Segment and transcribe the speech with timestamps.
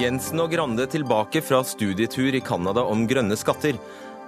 [0.00, 3.76] Jensen og Grande tilbake fra studietur i Canada om grønne skatter.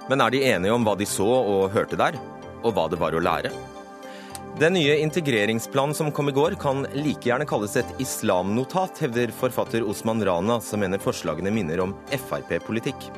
[0.05, 2.17] Men er de enige om hva de så og hørte der,
[2.61, 3.49] og hva det var å lære?
[4.61, 9.87] Den nye integreringsplanen som kom i går, kan like gjerne kalles et islamnotat, hevder forfatter
[9.89, 13.09] Osman Rana, som mener forslagene minner om Frp-politikk.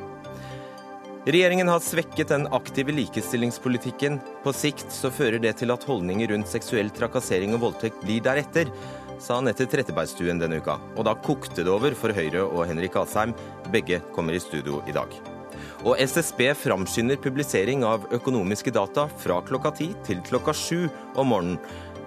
[1.26, 4.16] Regjeringen har svekket den aktive likestillingspolitikken.
[4.46, 8.70] På sikt så fører det til at holdninger rundt seksuell trakassering og voldtekt blir deretter,
[9.22, 10.78] sa Anette Trettebergstuen denne uka.
[10.96, 13.34] Og da kokte det over for Høyre og Henrik Asheim.
[13.72, 15.12] Begge kommer i studio i dag.
[15.86, 21.60] Og SSB framskynder publisering av økonomiske data fra klokka ti til klokka sju om morgenen.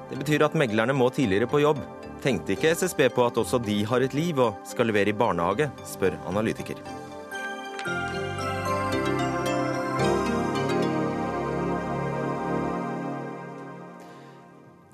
[0.10, 1.84] Det betyr at meglerne må tidligere på jobb.
[2.24, 5.70] Tenkte ikke SSB på at også de har et liv og skal levere i barnehage,
[5.88, 6.82] spør analytiker.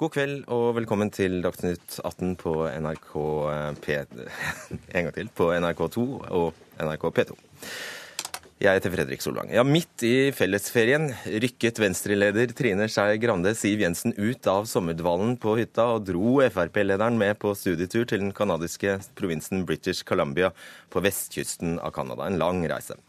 [0.06, 3.14] God kveld og velkommen til Dagsnytt 18 på NRK
[3.81, 3.95] P...
[4.94, 5.31] En gang til.
[5.34, 7.38] På NRK2 og NRK P2.
[8.61, 9.50] Jeg heter Fredrik Solvang.
[9.50, 15.56] Ja, Midt i fellesferien rykket Venstre-leder Trine Skei Grande Siv Jensen ut av sommerdvalen på
[15.58, 20.53] hytta og dro Frp-lederen med på studietur til den canadiske provinsen British Columbia
[20.94, 22.30] på vestkysten av Canada.
[22.30, 23.00] En lang reise.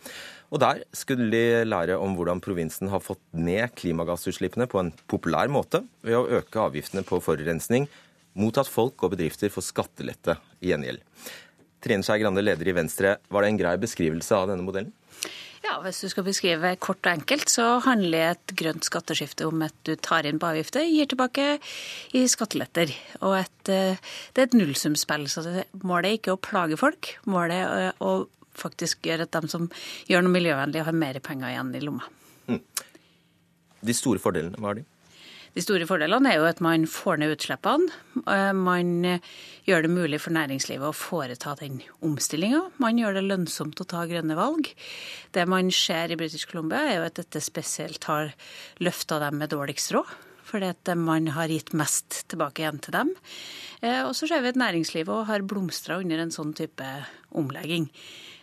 [0.55, 5.51] Og der skulle de lære om hvordan provinsen har fått ned klimagassutslippene på en populær
[5.51, 7.89] måte ved å øke avgiftene på forurensning,
[8.37, 11.03] mot at folk og bedrifter får skattelette i gjengjeld.
[11.83, 14.95] Trine Skei Grande, leder i Venstre, var det en grei beskrivelse av denne modellen?
[15.67, 19.75] Ja, Hvis du skal beskrive kort og enkelt, så handler et grønt skatteskifte om at
[19.89, 21.57] du tar inn på avgifter, gir tilbake
[22.15, 22.93] i skatteletter.
[23.19, 23.99] Og et, eh,
[24.35, 25.27] det er et nullsumspill.
[25.27, 29.71] så Målet er ikke å plage folk, målet er å faktisk gjør at de som
[30.11, 32.11] gjør noe miljøvennlig, har mer penger igjen i lomma.
[32.51, 32.61] Mm.
[33.87, 34.87] De store fordelene, hva er de?
[35.57, 37.89] De store fordelene er jo at man får ned utslippene.
[38.29, 38.91] Eh, man
[39.65, 42.61] gjør det mulig for næringslivet å foreta den omstillinga.
[42.83, 44.69] Man gjør det lønnsomt å ta grønne valg.
[45.33, 48.35] Det man ser i British Columbia, er jo at dette spesielt har
[48.85, 50.13] løfta dem med dårligst råd.
[50.47, 53.17] Fordi at man har gitt mest tilbake igjen til dem.
[53.81, 56.93] Eh, og så ser vi at næringslivet har blomstra under en sånn type
[57.33, 57.89] omlegging.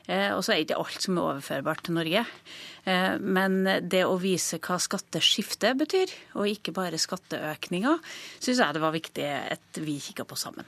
[0.07, 2.25] Eh, og så er ikke alt som er overførbart til Norge.
[2.83, 8.01] Eh, men det å vise hva skatteskiftet betyr, og ikke bare skatteøkninger,
[8.43, 10.67] syns jeg det var viktig at vi kikka på sammen.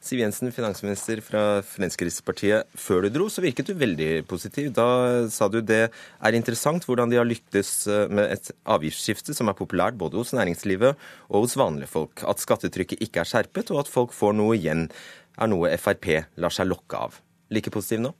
[0.00, 2.70] Siv Jensen, finansminister fra Fremskrittspartiet.
[2.72, 4.70] Før du dro, så virket du veldig positiv.
[4.72, 9.52] Da sa du det er interessant hvordan de har lyktes eh, med et avgiftsskifte som
[9.52, 10.96] er populært både hos næringslivet
[11.28, 12.24] og hos vanlige folk.
[12.24, 14.88] At skattetrykket ikke er skjerpet, og at folk får noe igjen,
[15.36, 16.08] er noe Frp
[16.40, 17.20] lar seg lokke av.
[17.52, 18.16] Like positiv nå?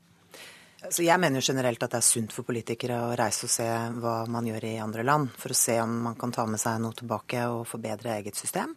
[0.88, 3.66] Så jeg mener generelt at det er sunt for politikere å reise og se
[4.00, 6.78] hva man gjør i andre land, for å se om man kan ta med seg
[6.80, 8.72] noe tilbake og forbedre eget system.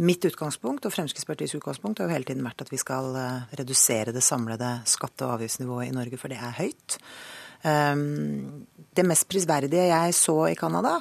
[0.00, 4.14] Mitt utgangspunkt og Fremskrittspartiets utgangspunkt har jo hele tiden vært at vi skal eh, redusere
[4.16, 6.98] det samlede skatte- og avgiftsnivået i Norge, for det er høyt.
[7.68, 8.66] Ehm,
[8.96, 10.98] det mest prisverdige jeg så i Canada,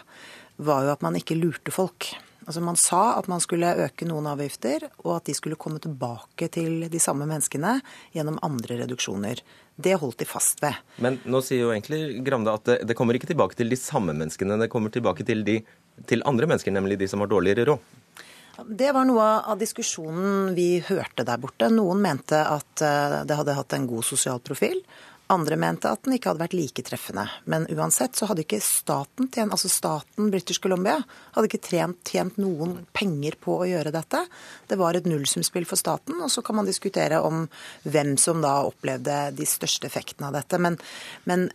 [0.59, 2.11] var jo at man ikke lurte folk.
[2.49, 6.47] Altså Man sa at man skulle øke noen avgifter, og at de skulle komme tilbake
[6.49, 7.75] til de samme menneskene
[8.15, 9.43] gjennom andre reduksjoner.
[9.77, 10.79] Det holdt de fast ved.
[10.97, 14.15] Men nå sier jo egentlig Grande at det, det kommer ikke tilbake til de samme
[14.17, 15.59] menneskene, det kommer tilbake til, de,
[16.09, 17.85] til andre mennesker, nemlig de som har dårligere råd.
[18.65, 21.69] Det var noe av diskusjonen vi hørte der borte.
[21.69, 24.81] Noen mente at eh, det hadde hatt en god sosial profil.
[25.29, 27.27] Andre mente at den ikke hadde vært like treffende.
[27.45, 30.97] Men uansett så hadde ikke staten tjent, altså staten British Columbia
[31.35, 34.23] hadde ikke trent, tjent noen penger på å gjøre dette.
[34.65, 37.45] Det var et nullsumspill for staten, og så kan man diskutere om
[37.85, 40.57] hvem som da opplevde de største effektene av dette.
[40.65, 40.79] Men,
[41.29, 41.45] men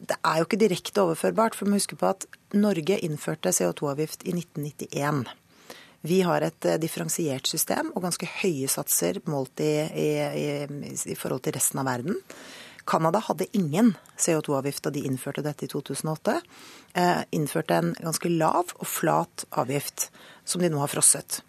[0.00, 2.24] det er jo ikke direkte overførbart, for vi må huske på at
[2.56, 5.26] Norge innførte CO2-avgift i 1991.
[6.04, 10.08] Vi har et eh, differensiert system og ganske høye satser målt i, i,
[10.40, 12.18] i, i forhold til resten av verden.
[12.84, 16.40] Canada hadde ingen CO2-avgift da de innførte dette i 2008.
[16.94, 20.10] Eh, innførte en ganske lav og flat avgift,
[20.44, 21.40] som de nå har frosset.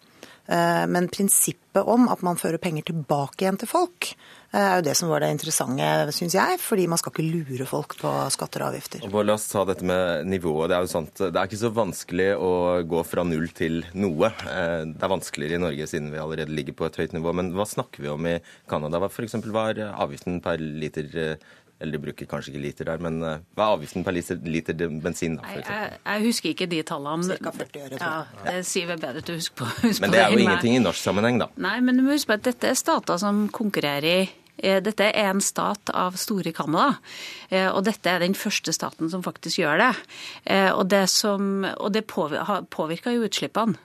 [0.46, 4.12] Eh, men prinsippet om at man fører penger tilbake igjen til folk,
[4.52, 6.60] eh, er jo det som var det interessante, syns jeg.
[6.62, 9.06] Fordi man skal ikke lure folk på skatter og avgifter.
[9.10, 10.70] Og la oss ta dette med nivået.
[10.70, 12.52] Det er jo sant, det er ikke så vanskelig å
[12.86, 14.30] gå fra null til noe.
[14.30, 17.34] Eh, det er vanskeligere i Norge siden vi allerede ligger på et høyt nivå.
[17.34, 18.38] Men hva snakker vi om i
[18.68, 19.02] Canada?
[19.02, 19.38] Hva f.eks.
[19.50, 21.38] var avgiften per liter
[21.80, 24.78] eller de bruker kanskje ikke liter der, men uh, hva er avgiften per liter, liter
[25.02, 25.36] bensin?
[25.36, 25.50] da?
[25.58, 27.36] Jeg, jeg, husker ikke de tallene.
[27.36, 27.52] Ca.
[27.58, 28.00] 40 øre.
[28.00, 28.14] Ja,
[28.46, 29.68] det sier vi bedre til å huske på.
[29.84, 31.50] Husk men det er jo ingenting i norsk sammenheng, da.
[31.60, 34.26] Nei, men du må huske på at dette er stater som konkurrerer
[34.56, 36.94] i dette er en stat av store Canada,
[37.50, 39.90] eh, og dette er den første staten som faktisk gjør det.
[40.72, 43.76] Og det, som, og det påvirker jo utslippene.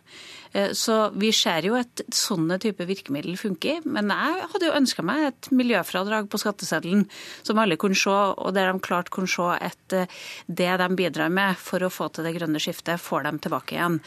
[0.53, 3.81] Eh, så vi ser jo at sånne type virkemiddel funker.
[3.85, 7.07] Men jeg hadde jo ønska meg et miljøfradrag på skatteseddelen
[7.41, 11.31] som alle kunne se, og der de klart kunne se at eh, det de bidrar
[11.33, 13.99] med for å få til det grønne skiftet, får dem tilbake igjen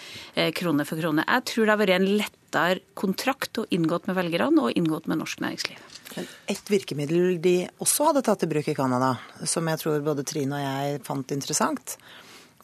[0.56, 1.24] krone for krone.
[1.26, 5.20] Jeg tror det har vært en lettere kontrakt å inngått med velgerne og inngått med
[5.20, 5.80] norsk næringsliv.
[6.14, 9.14] Men et virkemiddel de også hadde tatt i bruk i Canada,
[9.48, 11.96] som jeg tror både Trine og jeg fant interessant,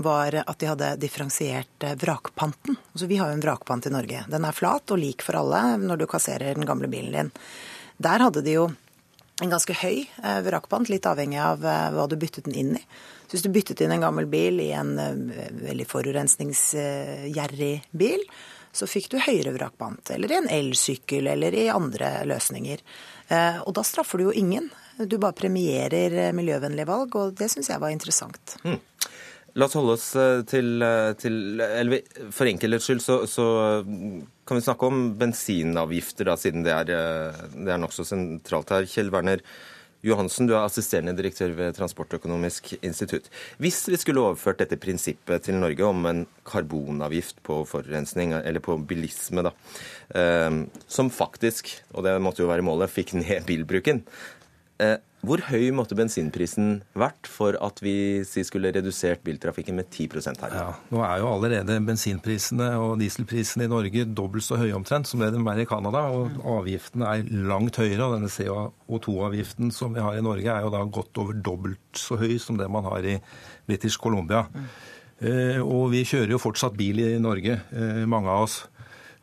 [0.01, 2.77] var at de hadde differensiert eh, vrakpanten.
[2.93, 4.25] Altså, vi har jo en vrakpant i Norge.
[4.29, 7.33] Den er flat og lik for alle når du kasserer den gamle bilen din.
[8.01, 8.71] Der hadde de jo
[9.41, 12.85] en ganske høy eh, vrakpant, litt avhengig av eh, hva du byttet den inn i.
[13.27, 18.25] Så hvis du byttet inn en gammel bil i en veldig forurensningsgjerrig bil,
[18.75, 20.11] så fikk du høyere vrakpant.
[20.11, 22.83] Eller i en elsykkel, eller i andre løsninger.
[23.63, 24.67] Og da straffer du jo ingen.
[24.99, 28.57] Du bare premierer miljøvennlige valg, og det syns jeg var interessant.
[28.67, 28.81] Mm.
[29.59, 32.05] La oss holde oss eh, til, eh, til eller
[32.35, 33.47] For enkelhets skyld så, så,
[34.47, 38.89] kan vi snakke om bensinavgifter, da, siden det er, eh, det er nokså sentralt her.
[38.91, 39.43] Kjell Werner
[40.07, 43.27] Johansen, du er assisterende direktør ved Transportøkonomisk institutt.
[43.61, 48.79] Hvis vi skulle overført dette prinsippet til Norge om en karbonavgift på forurensning, eller på
[48.89, 49.53] bilisme, da,
[50.89, 54.01] som faktisk, og det måtte jo være målet, fikk ned bilbruken,
[55.21, 60.07] hvor høy måtte bensinprisen vært for at vi skulle redusert biltrafikken med 10
[60.41, 60.55] her?
[60.55, 65.21] Ja, nå er jo allerede bensinprisene og dieselprisene i Norge dobbelt så høye omtrent som
[65.21, 66.07] det de er i Canada.
[66.17, 68.07] Og avgiftene er langt høyere.
[68.07, 72.17] Og denne CO2-avgiften som vi har i Norge er jo da godt over dobbelt så
[72.21, 73.19] høy som det man har i
[73.69, 74.47] British Columbia.
[74.49, 74.73] Mm.
[75.21, 78.63] Eh, og vi kjører jo fortsatt bil i Norge, eh, mange av oss.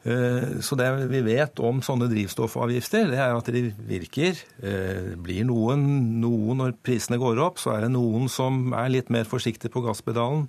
[0.08, 4.40] Eh, så det vi vet om sånne drivstoffavgifter, det er at de virker.
[4.64, 5.84] Eh, blir noen,
[6.22, 9.84] noen når prisene går opp, så er det noen som er litt mer forsiktig på
[9.84, 10.48] gasspedalen.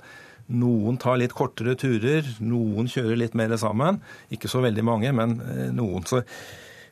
[0.49, 3.99] Noen tar litt kortere turer, noen kjører litt mer sammen.
[4.33, 6.07] Ikke så veldig mange, men eh, noen.
[6.09, 6.23] Så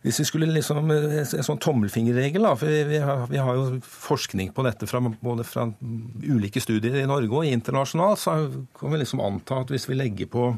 [0.07, 4.53] hvis vi skulle liksom, En sånn tommelfingerregel, da, for vi har, vi har, jo forskning
[4.55, 5.69] på dette fra, både fra
[6.23, 8.37] ulike studier i Norge og internasjonalt, så
[8.79, 10.51] kan vi liksom anta at hvis vi legger på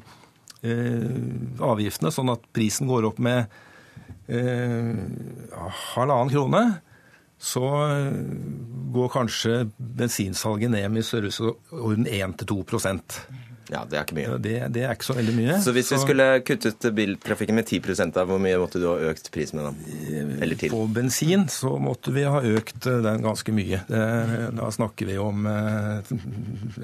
[0.64, 3.46] avgiftene, sånn at prisen går opp med
[4.26, 4.94] eh,
[5.94, 6.62] halvannen krone,
[7.38, 8.18] så eh,
[8.94, 12.58] går kanskje bensinsalget ned med størrelsesorden 1-2
[13.68, 14.36] ja, Det er ikke mye.
[14.40, 15.56] Det, det, er ikke så veldig mye.
[15.64, 19.28] Så hvis vi skulle kuttet biltrafikken med 10 da, hvor mye måtte du ha økt
[19.34, 19.96] prisen med da?
[20.44, 20.72] Eller til?
[20.72, 23.82] På bensin så måtte vi ha økt eh, den ganske mye.
[23.88, 26.14] Da snakker vi om eh,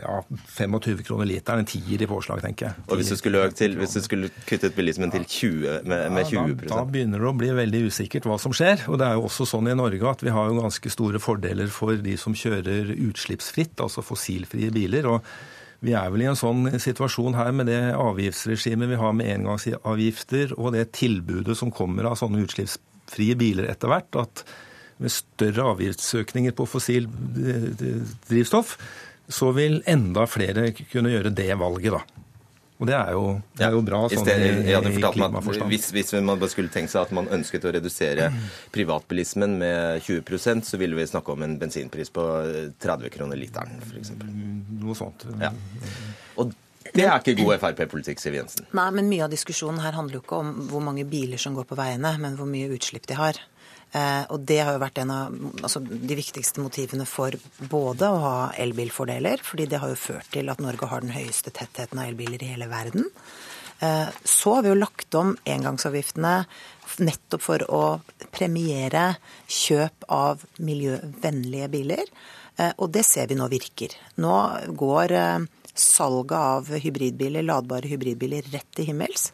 [0.03, 0.19] ja,
[0.59, 1.65] 25 kroner literen.
[1.65, 2.87] En tier i påslag, tenker jeg.
[2.89, 6.55] Og hvis du skulle, til, hvis du skulle kuttet bilismen til 20, med, med 20
[6.67, 8.85] da, da begynner det å bli veldig usikkert hva som skjer.
[8.93, 11.73] Og det er jo også sånn i Norge at vi har jo ganske store fordeler
[11.73, 15.09] for de som kjører utslippsfritt, altså fossilfrie biler.
[15.09, 15.35] og
[15.85, 20.55] vi er vel i en sånn situasjon her med det avgiftsregimet vi har med engangsavgifter
[20.57, 24.45] og det tilbudet som kommer av sånne utslippsfrie biler etter hvert, at
[25.03, 27.09] med større avgiftsøkninger på fossil
[28.31, 28.77] drivstoff,
[29.29, 32.24] så vil enda flere kunne gjøre det valget, da.
[32.85, 33.23] Og det er jo,
[33.57, 35.71] det er jo bra sånn i, i, meg klimaforstand.
[35.73, 38.29] Hvis, hvis, man skulle tenkt seg at man ønsket å redusere
[38.75, 42.27] privatbilismen med 20% så ville vi snakke om en bensinpris på
[42.85, 44.13] 30 kroner literen, f.eks.
[44.85, 45.25] Noe sånt.
[45.41, 45.55] Ja.
[46.43, 46.53] Og
[46.95, 48.69] det er ikke god Frp-politikk, Siv Jensen.
[48.77, 51.67] Nei, men mye av diskusjonen her handler jo ikke om hvor mange biler som går
[51.71, 53.41] på veiene, men hvor mye utslipp de har.
[53.95, 57.37] Eh, og det har jo vært en av altså, de viktigste motivene for
[57.71, 61.53] både å ha elbilfordeler, fordi det har jo ført til at Norge har den høyeste
[61.55, 63.07] tettheten av elbiler i hele verden.
[63.79, 66.37] Eh, så har vi jo lagt om engangsavgiftene
[67.07, 67.85] nettopp for å
[68.35, 69.13] premiere
[69.47, 72.11] kjøp av miljøvennlige biler.
[72.59, 73.95] Eh, og det ser vi nå virker.
[74.19, 74.35] Nå
[74.75, 75.19] går
[75.75, 79.31] salget av hybridbiler, ladbare hybridbiler rett til himmels.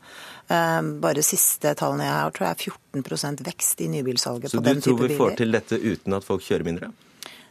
[0.50, 2.64] Ehm, bare siste tallene jeg har, tror jeg er
[2.99, 4.83] 14% vekst i nybilsalget på den type biler.
[4.83, 6.90] Så du tror vi får til dette uten at folk kjører mindre?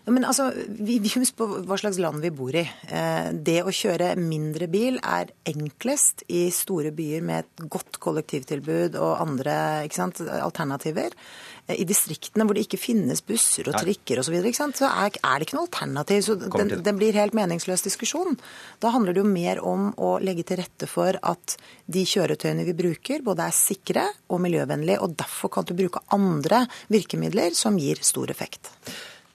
[0.04, 2.64] Ja, men altså, vi, Husk på hva slags land vi bor i.
[2.66, 8.98] Eh, det å kjøre mindre bil er enklest i store byer med et godt kollektivtilbud
[9.00, 9.56] og andre
[9.96, 11.16] sant, alternativer.
[11.70, 15.48] I distriktene hvor det ikke finnes busser og trikker osv., så, så er, er, det
[15.48, 16.24] ikke noe alternativ.
[16.26, 18.40] Så den, den, blir helt meningsløs diskusjon.
[18.82, 22.78] Da handler det jo mer om å legge til rette for at de kjøretøyene vi
[22.78, 28.02] bruker, både er sikre og miljøvennlige, og derfor kan du bruke andre virkemidler som gir
[28.06, 28.72] stor effekt.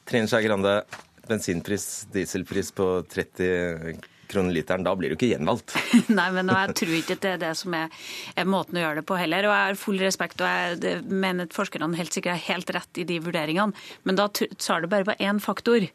[0.08, 0.80] Trine Skei Grande,
[1.28, 5.76] bensinpris, dieselpris på 30 kroner literen, da blir du ikke gjenvalgt.
[6.18, 9.08] Nei, men jeg tror ikke det er det som er, er, måten å gjøre det
[9.08, 9.48] på heller.
[9.48, 13.02] Og jeg har full respekt, og jeg mener at forskerne helt sikkert er helt rett
[13.02, 13.86] i de vurderingene.
[14.04, 15.88] Men da tar det bare på én faktor.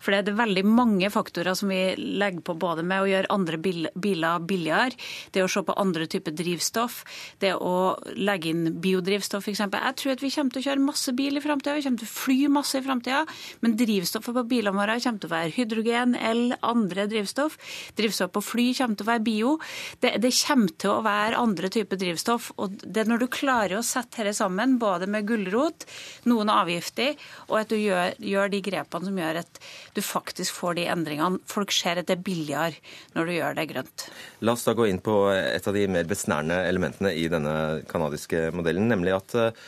[0.00, 3.60] For det er veldig mange faktorer som vi legger på både med å gjøre andre
[3.60, 4.96] biler billigere,
[5.32, 7.02] det å se på andre typer drivstoff,
[7.42, 9.62] det å legge inn biodrivstoff f.eks.
[9.66, 12.10] Jeg tror at vi kommer til å kjøre masse bil i framtida, vi kommer til
[12.10, 13.22] å fly masse i framtida,
[13.62, 17.58] men drivstoffet på bilene våre kommer til å være hydrogen, el, andre drivstoff.
[17.98, 19.56] Drivstoff på fly kommer til å være bio.
[20.02, 22.52] Det, det kommer til å være andre typer drivstoff.
[22.56, 25.86] og det er Når du klarer å sette dette sammen, både med gulrot,
[26.30, 27.16] noen avgifter,
[27.48, 29.60] og at du gjør, gjør de grepene som gjør at
[29.96, 31.40] du faktisk får de endringene.
[31.50, 32.76] Folk ser at det er billigere
[33.16, 34.06] når du gjør det grønt.
[34.44, 37.56] La oss da gå inn på et av de mer besnærende elementene i denne
[37.90, 39.66] kanadiske modellen, nemlig at eh,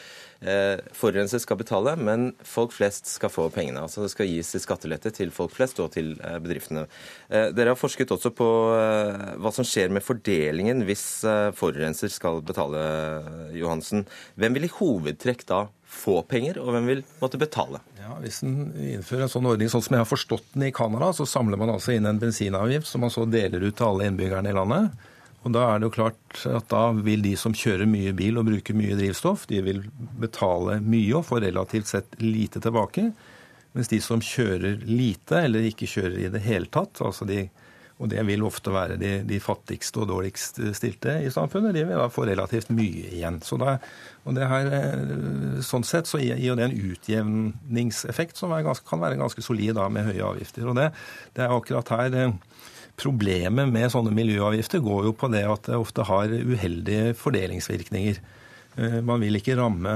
[0.95, 3.83] forurenser skal betale, men folk flest skal få pengene.
[3.83, 6.85] Altså Det skal gis skattelette til folk flest og til eh, bedriftene.
[7.28, 8.49] Eh, dere har forsket også på
[9.42, 11.04] hva som skjer med fordelingen hvis
[11.59, 12.78] forurenser skal betale,
[13.57, 14.04] Johansen.
[14.38, 17.80] Hvem vil i hovedtrekk da få penger, og hvem vil måtte betale?
[17.99, 21.11] Ja, Hvis en innfører en sånn ordning sånn som jeg har forstått den i Canada,
[21.16, 24.52] så samler man altså inn en bensinavgift som man så deler ut til alle innbyggerne
[24.52, 25.09] i landet.
[25.47, 28.49] Og Da er det jo klart at da vil de som kjører mye bil og
[28.49, 29.85] bruker mye drivstoff, de vil
[30.18, 33.12] betale mye og få relativt sett lite tilbake.
[33.76, 37.45] Mens de som kjører lite eller ikke kjører i det hele tatt, altså de,
[37.99, 41.99] og det vil ofte være de, de, fattigste og dårligst stilte i samfunnet, de vil
[41.99, 43.40] da få relativt mye igjen.
[43.45, 43.76] Så da,
[44.25, 49.21] og det her, eh, sånn sett så gir det en utjevningseffekt som ganske, kan være
[49.21, 50.66] ganske solid da, med høye avgifter.
[50.71, 50.90] Og det,
[51.38, 52.37] det er akkurat her eh,
[52.99, 58.19] Problemet med sånne miljøavgifter går jo på det at det ofte har uheldige fordelingsvirkninger.
[58.78, 59.95] Eh, man vil ikke ramme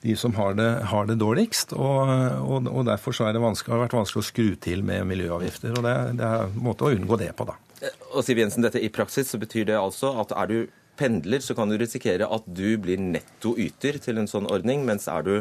[0.00, 3.96] de som har det, har det dårligst, og, og, og, derfor så det har vært
[3.96, 5.74] vanskelig å skru til med miljøavgifter.
[5.74, 7.56] og Det, det er en måte å unngå det på, da.
[7.82, 10.58] Eh, og Siv Jensen, dette I praksis så betyr det altså at er du
[10.98, 15.26] pendler, så kan du risikere at du blir nettoyter til en sånn ordning, mens er
[15.26, 15.34] du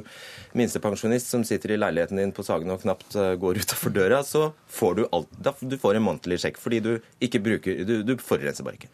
[0.57, 4.51] minstepensjonist som sitter i leiligheten din på Sagen og knapt eh, går utafor døra, så
[4.71, 6.91] får du, alt, du får en månedlig sjekk fordi du
[7.23, 8.91] ikke bruker Du, du forurenser bare ikke.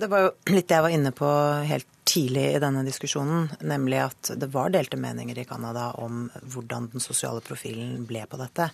[0.00, 1.30] Det var jo litt det jeg var inne på
[1.68, 6.90] helt tidlig i denne diskusjonen, nemlig at det var delte meninger i Canada om hvordan
[6.92, 8.68] den sosiale profilen ble på dette.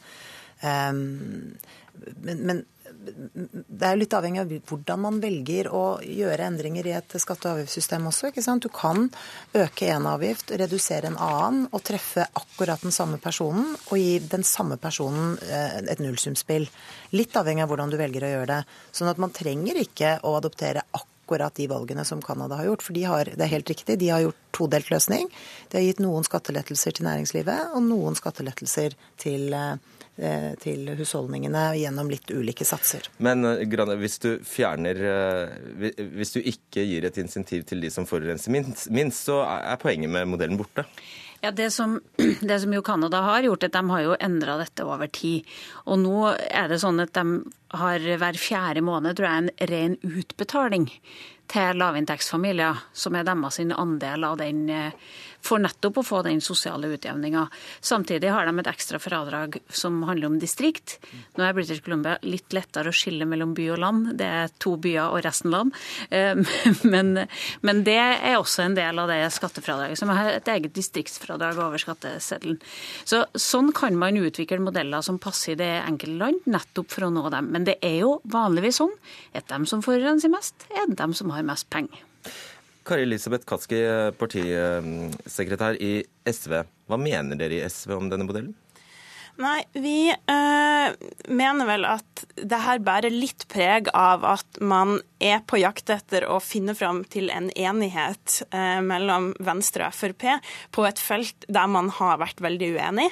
[0.60, 1.54] Um,
[2.20, 2.64] men, men
[3.00, 7.58] det er litt avhengig av hvordan man velger å gjøre endringer i et skatte- og
[7.58, 8.30] avgiftssystem også.
[8.30, 8.62] ikke sant?
[8.62, 9.08] Du kan
[9.56, 14.44] øke en avgift, redusere en annen og treffe akkurat den samme personen og gi den
[14.44, 16.68] samme personen eh, et nullsumspill.
[17.16, 18.60] Litt avhengig av hvordan du velger å gjøre det.
[18.92, 22.84] Sånn at man trenger ikke å adoptere akkurat de valgene som Canada har gjort.
[22.84, 25.30] For de har, det er helt riktig, de har gjort todelt løsning.
[25.70, 29.76] De har gitt noen skattelettelser til næringslivet og noen skattelettelser til Eh,
[30.60, 33.08] til husholdningene gjennom litt ulike satser.
[33.18, 37.90] Men eh, Grane, hvis du fjerner eh, Hvis du ikke gir et insentiv til de
[37.92, 40.84] som forurenser minst, minst så er poenget med modellen borte?
[41.40, 42.00] Ja, det som,
[42.40, 45.48] det som, jo Canada har gjort, at de har jo endra dette over tid.
[45.86, 47.40] Og nå er det sånn at de
[47.80, 50.90] har hver fjerde måned tror jeg, en ren utbetaling
[51.50, 54.68] til lavinntektsfamilier, som er deres andel av den
[55.44, 57.46] for nettopp å få den sosiale utjevninga.
[57.80, 60.98] Samtidig har de et ekstra fradrag som handler om distrikt.
[61.38, 64.10] Nå er British Columbia litt lettere å skille mellom by og land.
[64.20, 65.74] Det er to byer og resten land.
[66.10, 66.36] Eh,
[66.92, 67.24] men,
[67.66, 71.80] men det er også en del av det skattefradraget, som har et eget distriktsfradrag over
[71.80, 72.60] skatteseddelen.
[73.08, 77.12] Så, sånn kan man utvikle modeller som passer i det enkelte land, nettopp for å
[77.14, 77.50] nå dem.
[77.54, 78.92] Men det er jo vanligvis sånn
[79.36, 82.02] at de som forurenser mest, er de som har mest penger.
[82.86, 83.78] Kari Elisabeth Kaski,
[84.18, 86.56] partisekretær i SV.
[86.88, 88.54] Hva mener dere i SV om denne modellen?
[89.40, 90.96] Nei, vi øh,
[91.32, 96.24] mener vel at det her bærer litt preg av at man er på jakt etter
[96.28, 100.26] å finne fram til en enighet eh, mellom Venstre og Frp
[100.72, 103.08] på et felt der man har vært veldig uenig.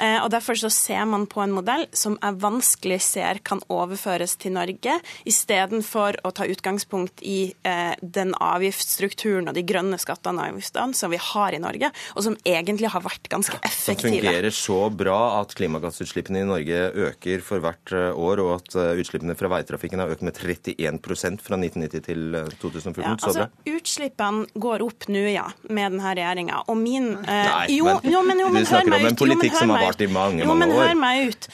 [0.00, 4.36] Eh, og Derfor så ser man på en modell som jeg vanskelig ser kan overføres
[4.40, 4.96] til Norge,
[5.28, 11.12] istedenfor å ta utgangspunkt i eh, den avgiftsstrukturen og de grønne skattene og avgiftene som
[11.12, 14.00] vi har i Norge, og som egentlig har vært ganske effektive.
[14.00, 18.76] Som fungerer så bra at klimagassutslippene i Norge øker for hvert eh, år, og at
[18.78, 23.02] eh, utslippene fra veitrafikken har økt med 31% fra 1990 til 2014.
[23.04, 26.64] Ja, altså, utslippene går opp nå, ja, med denne regjeringa.
[26.68, 29.58] Og min eh, Nei, jo, men, jo, men, jo, men, du snakker om en politikk
[29.58, 30.50] som har vart i mange, mange år.
[30.50, 31.50] Jo, men hør meg ut.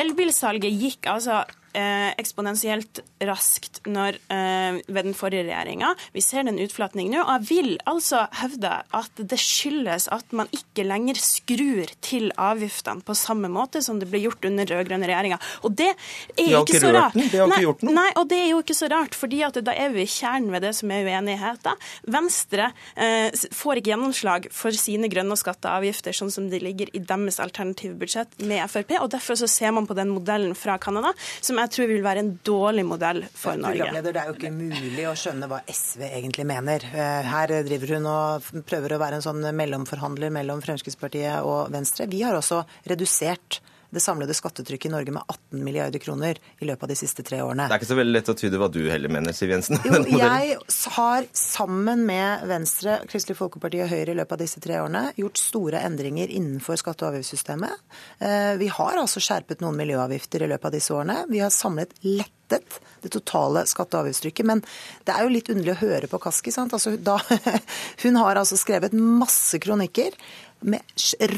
[0.00, 1.42] Elbilsalget gikk altså
[1.76, 5.94] eh, eksponentielt raskt når, eh, ved den forrige regjeringa.
[6.14, 7.22] Vi ser den utflatning nå.
[7.22, 13.04] og Jeg vil altså hevde at det skyldes at man ikke lenger skrur til avgiftene
[13.06, 15.40] på samme måte som det ble gjort under rød-grønne regjeringa.
[15.64, 17.14] Og det er har ikke så rart.
[17.14, 17.96] den, de har ikke Nei, gjort noe.
[17.96, 20.50] Nei, og det er jo ikke så rart, fordi at da er vi i kjernen
[20.54, 21.86] ved det som er uenigheten.
[22.10, 26.90] Venstre eh, får ikke gjennomslag for sine grønne skatter og avgifter sånn som de ligger
[26.96, 30.78] i deres alternative budsjett med Frp, og derfor så ser man på den modellen fra
[30.82, 33.78] Canada, som jeg tror vil være en dårlig modell for Norge.
[33.82, 36.84] Programleder, Det er jo ikke mulig å skjønne hva SV egentlig mener.
[36.92, 42.08] Eh, Her driver hun og prøver å være en sånn mellomforhandler mellom Fremskrittspartiet og Venstre.
[42.10, 43.60] Vi har også redusert
[43.90, 47.40] det samlede skattetrykket i Norge med 18 milliarder kroner i løpet av de siste tre
[47.42, 47.66] årene.
[47.68, 49.80] Det er ikke så veldig lett å tyde hva du heller mener, Siv Jensen.
[49.84, 50.56] Jo, jeg
[50.96, 55.40] har sammen med Venstre, Kristelig Folkeparti og Høyre i løpet av disse tre årene gjort
[55.42, 57.82] store endringer innenfor skatte- og avgiftssystemet.
[58.20, 61.24] Eh, Vi har altså skjerpet noen miljøavgifter i løpet av disse årene.
[61.30, 64.46] Vi har samlet lettet det totale skatte- og avgiftstrykket.
[64.46, 64.62] Men
[65.06, 66.52] det er jo litt underlig å høre på Kaski.
[66.54, 66.74] sant?
[66.76, 67.18] Altså, da,
[68.04, 70.14] hun har altså skrevet masse kronikker
[70.60, 70.80] med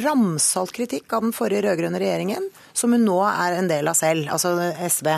[0.03, 4.27] ramsalt kritikk av den forrige rød-grønne regjeringen, som hun nå er en del av selv,
[4.35, 5.11] altså SV.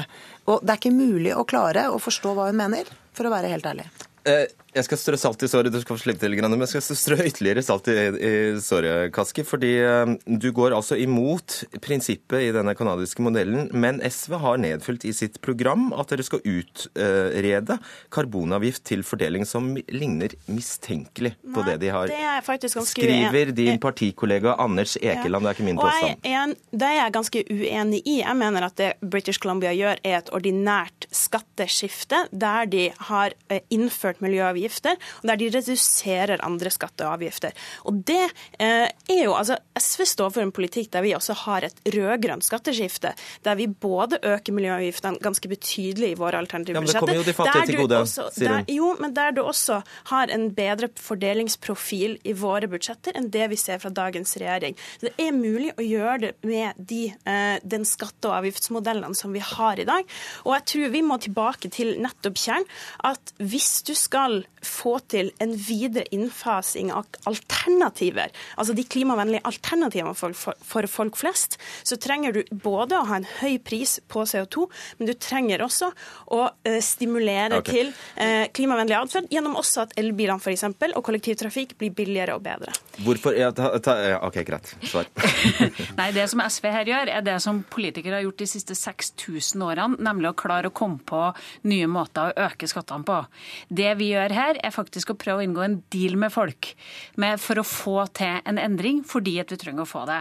[0.53, 3.53] Og det er ikke mulig å klare å forstå hva hun mener, for å være
[3.53, 3.87] helt ærlig.
[4.29, 6.97] Eh, Jeg skal strø salt i såret, du skal få slippe til, men jeg skal
[6.99, 9.45] strø ytterligere salt i, i såret, Kaski.
[9.47, 15.07] Fordi eh, du går altså imot prinsippet i denne kanadiske modellen, men SV har nedfylt
[15.07, 17.79] i sitt program at dere skal utrede
[18.15, 22.11] karbonavgift til fordeling som ligner mistenkelig på Nei, det de har.
[22.11, 26.19] det er faktisk ganske Skriver din partikollega Anders Ekeland, det er ikke min Og jeg,
[26.19, 26.29] påstand.
[26.35, 28.19] er det er jeg ganske uenig i.
[28.25, 33.39] Jeg mener at det British Columbia gjør, er et ordinært skatteskifte, der de har
[33.71, 34.21] innført innført
[34.65, 37.53] miljøavgifter, og der de reduserer andre skatter og avgifter.
[37.87, 41.65] Og det eh, er jo, altså SV står for en politikk der vi også har
[41.69, 46.89] et rød-grønt skatteskifte, der vi både øker miljøavgiftene ganske betydelig i våre alternative Ja, men
[46.89, 48.65] det kommer jo de fattige til gode, også- sier hun.
[48.65, 53.49] der- jo, men der du også har en bedre fordelingsprofil i våre budsjetter enn det
[53.51, 54.77] vi ser fra dagens regjering.
[54.99, 59.33] Så det er mulig å gjøre det med de, eh, den skatte- og avgiftsmodellene som
[59.33, 60.05] vi har i dag.
[60.45, 62.67] Og jeg tror vi må tilbake til nettopp kjernen,
[63.05, 70.15] at hvis du skal få til en videre innfasing av alternativer, altså de klimavennlige alternativene
[70.19, 74.25] for, for, for folk flest, så trenger du både å ha en høy pris på
[74.29, 74.67] CO2,
[74.99, 75.91] men du trenger også
[76.35, 77.85] å eh, stimulere okay.
[77.85, 82.45] til eh, klimavennlig atferd gjennom også at elbilene for eksempel, og kollektivtrafikk blir billigere og
[82.45, 82.75] bedre.
[83.05, 84.71] Hvorfor ja, ta, ta, ja, OK, greit.
[84.87, 85.09] Svar.
[85.99, 89.65] Nei, det som SV her gjør, er det som politikere har gjort de siste 6000
[89.67, 91.23] årene, nemlig å klare å komme på
[91.71, 93.21] nye måter å øke skattene på.
[93.69, 96.73] Det vi gjør her, er faktisk å prøve å inngå en deal med folk
[97.21, 100.21] med, for å få til en endring, fordi at vi trenger å få det.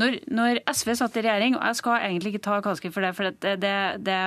[0.00, 3.12] Når, når SV satt i regjering, og jeg skal egentlig ikke ta Kaski for det,
[3.16, 3.74] for det, det,
[4.06, 4.18] det,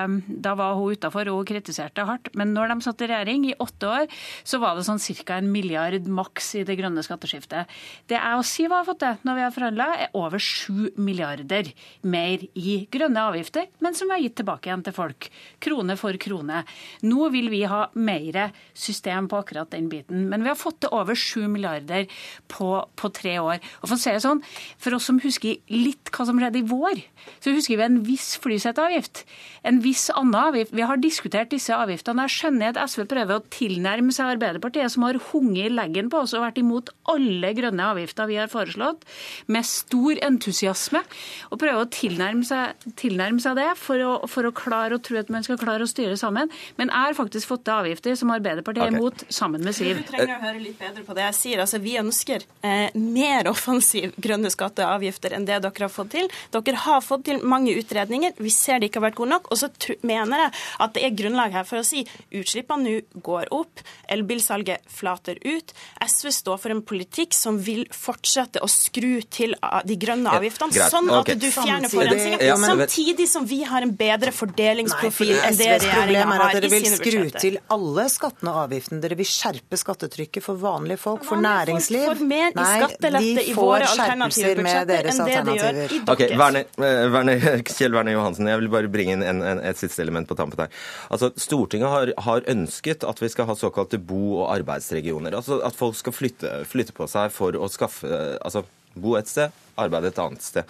[0.45, 3.55] da var hun utafor og hun kritiserte hardt, men når de satt i regjering i
[3.63, 5.39] åtte år, så var det sånn ca.
[5.39, 7.69] en milliard maks i det grønne skatteskiftet.
[8.09, 11.71] Det jeg og Siv har fått til når vi har forhandla, er over sju milliarder
[12.01, 15.29] mer i grønne avgifter, men som har gitt tilbake igjen til folk.
[15.63, 16.63] Krone for krone.
[17.05, 20.93] Nå vil vi ha mer system på akkurat den biten, men vi har fått til
[20.95, 22.07] over 7 milliarder
[22.51, 23.59] på, på tre år.
[23.81, 24.41] Og for å si det sånn,
[24.81, 27.03] for oss som husker litt hva som skjedde i vår,
[27.43, 29.23] så husker vi en viss flyseteavgift.
[29.67, 30.73] En viss annen avgift.
[30.75, 32.25] Vi har diskutert disse avgiftene.
[32.27, 36.23] Jeg skjønner at SV prøver å tilnærme seg Arbeiderpartiet, som har hunget i leggen på
[36.23, 39.05] oss og vært imot alle grønne avgifter vi har foreslått,
[39.51, 41.03] med stor entusiasme.
[41.49, 45.19] Og prøver å tilnærme seg, tilnærme seg det for å, for å klare å tro
[45.19, 46.51] at man skal klare å styre sammen.
[46.79, 49.03] Men jeg har faktisk fått til avgifter som Arbeiderpartiet er Ok.
[49.09, 49.97] Imot, sammen med Siv.
[49.97, 51.61] Du trenger å høre litt bedre på det jeg sier.
[51.63, 56.11] Altså, vi ønsker eh, mer offensiv grønne skatteavgifter og avgifter enn det dere har fått
[56.13, 56.29] til.
[56.53, 58.35] Dere har fått til mange utredninger.
[58.37, 59.49] Vi ser det ikke har vært gode nok.
[59.51, 59.69] Og så
[60.01, 60.53] mener jeg
[60.85, 65.73] at det er grunnlag her for å si utslippene nå går opp, elbilsalget flater ut.
[66.05, 70.75] SV står for en politikk som vil fortsette å skru til ah, de grønne avgiftene,
[70.77, 71.39] ja, sånn at okay.
[71.39, 75.85] du fjerner forurensninga, Ja, samtidig som vi har en bedre fordelingsprofil Nei, enn det SVs
[75.85, 78.98] regjeringa problem er har at dere vil skru til alle skattene og avgiftene.
[79.03, 82.05] Dere vil skjerpe skattetrykket for vanlige folk, for Vanlige folk næringsliv.
[82.09, 85.95] får mer i skattelette i får våre alternative budsjetter deres enn det de gjør alternativer.
[85.95, 86.37] i deres.
[86.39, 90.03] Werner, eh, Werner, Kjell Werner Johansen, jeg vil bare bringe inn en, en, et siste
[90.05, 90.69] element på tampen her.
[91.09, 95.35] Altså, Stortinget har, har ønsket at vi skal ha såkalte bo- og arbeidsregioner.
[95.39, 98.07] Altså At folk skal flytte, flytte på seg for å skaffe
[98.43, 98.65] Altså
[98.99, 100.63] bo et sted, arbeide et annet sted.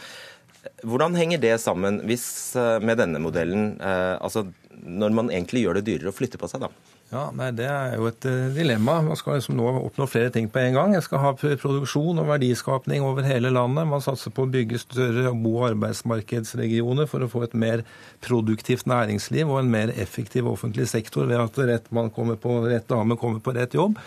[0.83, 2.25] Hvordan henger det sammen hvis,
[2.59, 3.77] eh, med denne modellen?
[3.79, 4.45] eh, altså
[4.79, 6.69] når man egentlig gjør det dyrere å flytte på seg, da?
[7.09, 8.99] Ja, nei, Det er jo et uh, dilemma.
[9.01, 10.91] Man skal liksom nå oppnå flere ting på en gang.
[10.93, 13.87] Jeg skal ha produksjon og verdiskapning over hele landet.
[13.89, 17.81] Man satser på å bygge større bo- og arbeidsmarkedsregioner for å få et mer
[18.21, 22.85] produktivt næringsliv og en mer effektiv offentlig sektor ved at rett, man kommer på, rett
[22.91, 23.97] dame kommer på rett jobb.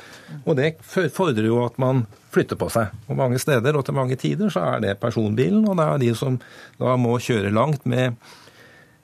[0.44, 2.94] Og det fordrer jo at man flytter på seg.
[3.10, 6.14] Og mange steder og til mange tider så er det personbilen, og det er de
[6.22, 6.38] som
[6.78, 8.14] da må kjøre langt med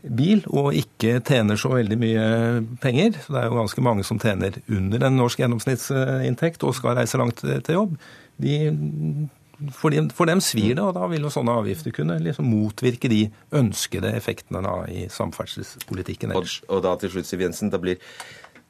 [0.02, 2.26] bil og ikke tjener så veldig mye
[2.82, 3.18] penger.
[3.24, 7.20] Så det er jo ganske mange som tjener under en norsk gjennomsnittsinntekt og skal reise
[7.20, 7.96] langt til jobb.
[8.38, 8.56] De,
[9.74, 13.10] for, dem, for, dem, svir det, og da vil jo sånne avgifter kunne liksom motvirke
[13.10, 13.24] de
[13.58, 16.60] ønskede effektene da, i samferdselspolitikken ellers.
[16.68, 17.98] Og, og, da til slutt, Siv Jensen, da blir,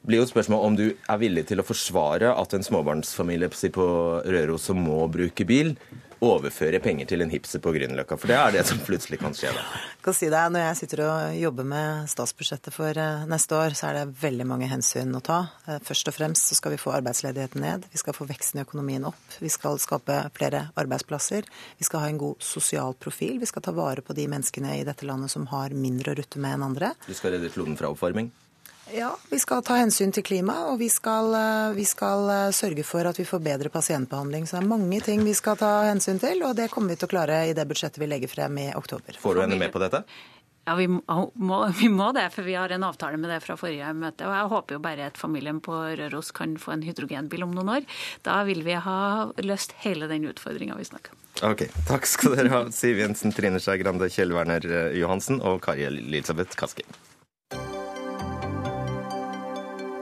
[0.08, 3.88] blir jo spørsmål om du er villig til å forsvare at en småbarnsfamilie på
[4.24, 5.76] Røros som må bruke bil,
[6.24, 8.18] overføre penger til en hipster på Grünerløkka.
[8.18, 9.64] For det er det som plutselig kan skje da.
[10.04, 13.90] Kan si deg, Når jeg sitter og jobber med statsbudsjettet for eh, neste år, så
[13.90, 15.38] er det veldig mange hensyn å ta.
[15.66, 17.86] Eh, først og fremst så skal vi få arbeidsledigheten ned.
[17.92, 19.38] Vi skal få veksten i økonomien opp.
[19.38, 21.46] Vi skal skape flere arbeidsplasser.
[21.78, 23.38] Vi skal ha en god sosial profil.
[23.38, 26.42] Vi skal ta vare på de menneskene i dette landet som har mindre å rutte
[26.42, 26.94] med enn andre.
[27.06, 28.32] Du skal redde kloden fra oppvarming?
[28.94, 32.84] Ja, vi skal ta hensyn til klimaet, og vi skal, eh, vi skal, eh, sørge
[32.84, 34.46] for at vi får bedre pasientbehandling.
[34.46, 37.08] Så det er mange ting vi skal ta hensyn til, og det kommer vi til
[37.08, 39.18] å klare i det budsjettet vi legger frem i oktober.
[39.20, 40.04] Får du henne med på dette?
[40.68, 43.88] Ja, vi må, vi må, det, for vi har en avtale med det fra forrige
[43.96, 44.26] møte.
[44.28, 47.72] Og jeg håper jo bare at familien på Røros kan få en hydrogenbil om noen
[47.78, 47.82] år.
[48.22, 51.24] Da vil vi ha løst hele den utfordringa vi snakker om.
[51.52, 55.62] Ok, Takk skal dere ha, Siv Jensen, Trine Skei Grande, Kjell Werner eh, Johansen og
[55.64, 56.84] Kari Elisabeth Kaski.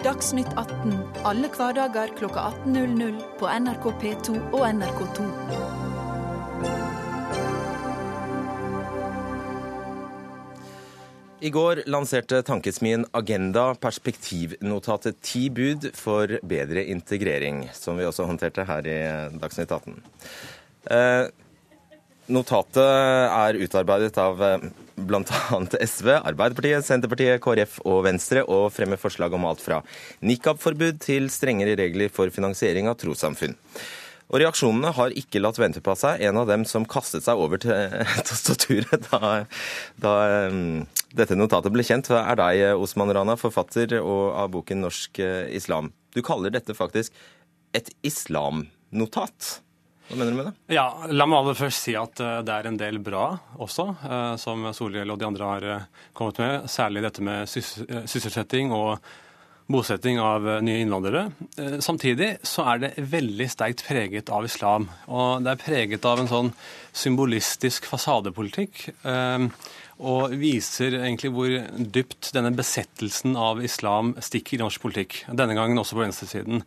[0.07, 0.93] Dagsnytt 18
[1.27, 5.25] alle hverdager kl 18.00 på NRK P2 og NRK2.
[11.43, 18.63] I går lanserte tankesmien Agenda perspektivnotatet Ti bud for bedre integrering, som vi også håndterte
[18.71, 19.01] her i
[19.43, 19.99] Dagsnytt 18.
[22.27, 24.65] Eh, Notatet er utarbeidet av eh,
[24.97, 25.61] bl.a.
[25.87, 29.83] SV, Arbeiderpartiet, Senterpartiet, KrF og Venstre, og fremmer forslag om alt fra
[30.21, 33.57] nikab-forbud til strengere regler for finansiering av trossamfunn.
[34.27, 36.19] Og reaksjonene har ikke latt vente på seg.
[36.27, 39.45] En av dem som kastet seg over tastaturet da,
[40.03, 40.15] da
[40.51, 40.83] um,
[41.15, 45.93] dette notatet ble kjent, er deg, Osman Rana, forfatter av boken 'Norsk eh, islam'.
[46.11, 47.15] Du kaller dette faktisk
[47.77, 49.61] et islamnotat.
[50.07, 50.75] Hva mener du med det?
[50.77, 54.35] Ja, La meg aller først si at eh, det er en del bra også, eh,
[54.39, 56.69] som Solhjell og de andre har eh, kommet med.
[56.71, 59.01] Særlig dette med sysselsetting og
[59.67, 61.25] bosetting av nye innvandrere.
[61.83, 64.87] Samtidig så er det veldig sterkt preget av islam.
[65.11, 66.51] Og det er preget av en sånn
[66.95, 68.85] symbolistisk fasadepolitikk.
[70.07, 71.51] Og viser egentlig hvor
[71.99, 75.25] dypt denne besettelsen av islam stikker i norsk politikk.
[75.35, 76.63] Denne gangen også på venstresiden.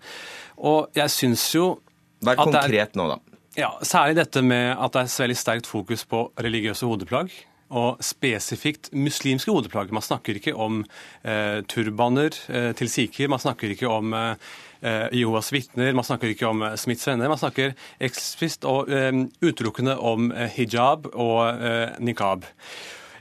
[0.59, 1.77] Og jeg syns jo
[2.19, 3.28] Vær konkret nå, da.
[3.57, 7.31] Ja, Særlig dette med at det er veldig sterkt fokus på religiøse hodeplagg.
[7.69, 9.91] Og spesifikt muslimske hodeplagg.
[9.93, 10.81] Man snakker ikke om
[11.21, 13.29] eh, turbaner eh, til sikher.
[13.29, 15.93] Man snakker ikke om eh, Jehovas vitner.
[15.93, 17.29] Man snakker ikke om eh, Smiths venner.
[17.29, 22.45] Man snakker eksplisitt og eh, utelukkende om eh, hijab og nikab.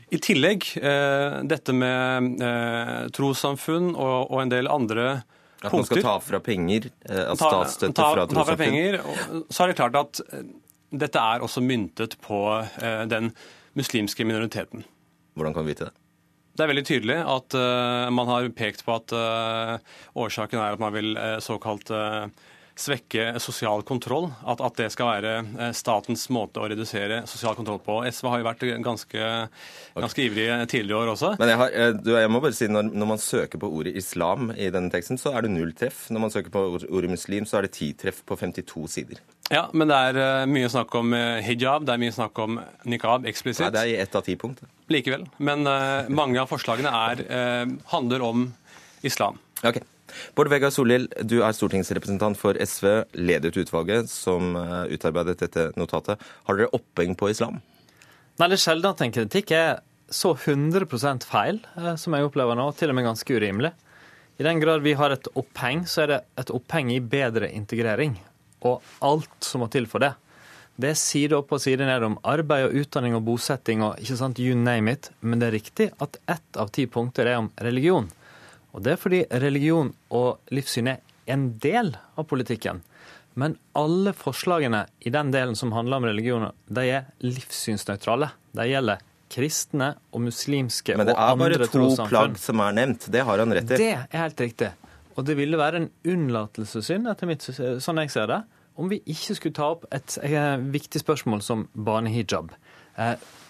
[0.08, 0.64] I tillegg
[1.44, 2.38] dette med
[3.12, 5.18] trossamfunn og, og en del andre
[5.62, 9.46] at man skal ta fra penger, eh, at statsstøtte fra trossamfunn?
[9.50, 10.44] Så er det klart at eh,
[11.04, 13.32] dette er også myntet på eh, den
[13.78, 14.84] muslimske minoriteten.
[15.38, 15.96] Hvordan kan vi vite det?
[16.58, 19.76] Det er veldig tydelig at uh, man har pekt på at uh,
[20.18, 21.92] årsaken er at man vil uh, såkalt
[22.78, 24.28] svekke sosial kontroll.
[24.46, 27.98] At, at, det skal være eh, statens måte å redusere sosial kontroll på.
[28.06, 29.30] SV har jo vært ganske,
[29.98, 31.32] ganske ivrige tidligere år også.
[31.40, 34.52] Men jeg, har, du, jeg, må bare si, når, når, man søker på ordet islam
[34.54, 36.06] i denne teksten, så er det null treff.
[36.14, 39.20] Når man søker på ordet muslim, så er det ti treff på 52 sider.
[39.48, 43.24] Ja, men det er uh, mye snakk om hijab, det er mye snakk om nikab
[43.30, 43.64] eksplisitt.
[43.64, 44.60] Nei, det er i ett av ti punkt.
[44.92, 45.24] Likevel.
[45.42, 48.50] Men uh, mange av forslagene er, uh, handler om
[49.06, 49.40] islam.
[49.64, 49.82] Okay.
[50.36, 56.22] Bård Vegar Solhjell, du er stortingsrepresentant for SV, ledet utvalget som eh, utarbeidet dette notatet.
[56.48, 57.60] Har dere oppheng på islam?
[58.38, 60.86] Nei, det er sjelden at en kritikk er så 100
[61.28, 63.74] feil eh, som jeg opplever nå, til og med ganske urimelig.
[64.38, 68.14] I den grad vi har et oppheng, så er det et oppheng i bedre integrering.
[68.66, 70.14] Og alt som må til for det.
[70.78, 74.18] Det er side opp og side ned om arbeid og utdanning og bosetting og ikke
[74.20, 75.10] sant, you name it.
[75.20, 78.06] Men det er riktig at ett av ti punkter er om religion.
[78.76, 82.82] Og det er fordi religion og livssyn er en del av politikken.
[83.38, 88.32] Men alle forslagene i den delen som handler om religion, de er livssynsnøytrale.
[88.58, 91.28] De gjelder kristne og muslimske og andre trossamfunn.
[91.28, 93.08] Men det er bare to plagg som er nevnt.
[93.12, 93.80] Det har han rett i.
[93.80, 94.70] Det er helt riktig.
[95.18, 97.44] Og det ville være en unnlatelsessynd, etter mitt,
[97.82, 98.42] sånn jeg ser det,
[98.78, 102.67] om vi ikke skulle ta opp et eh, viktig spørsmål som barnehijab eh,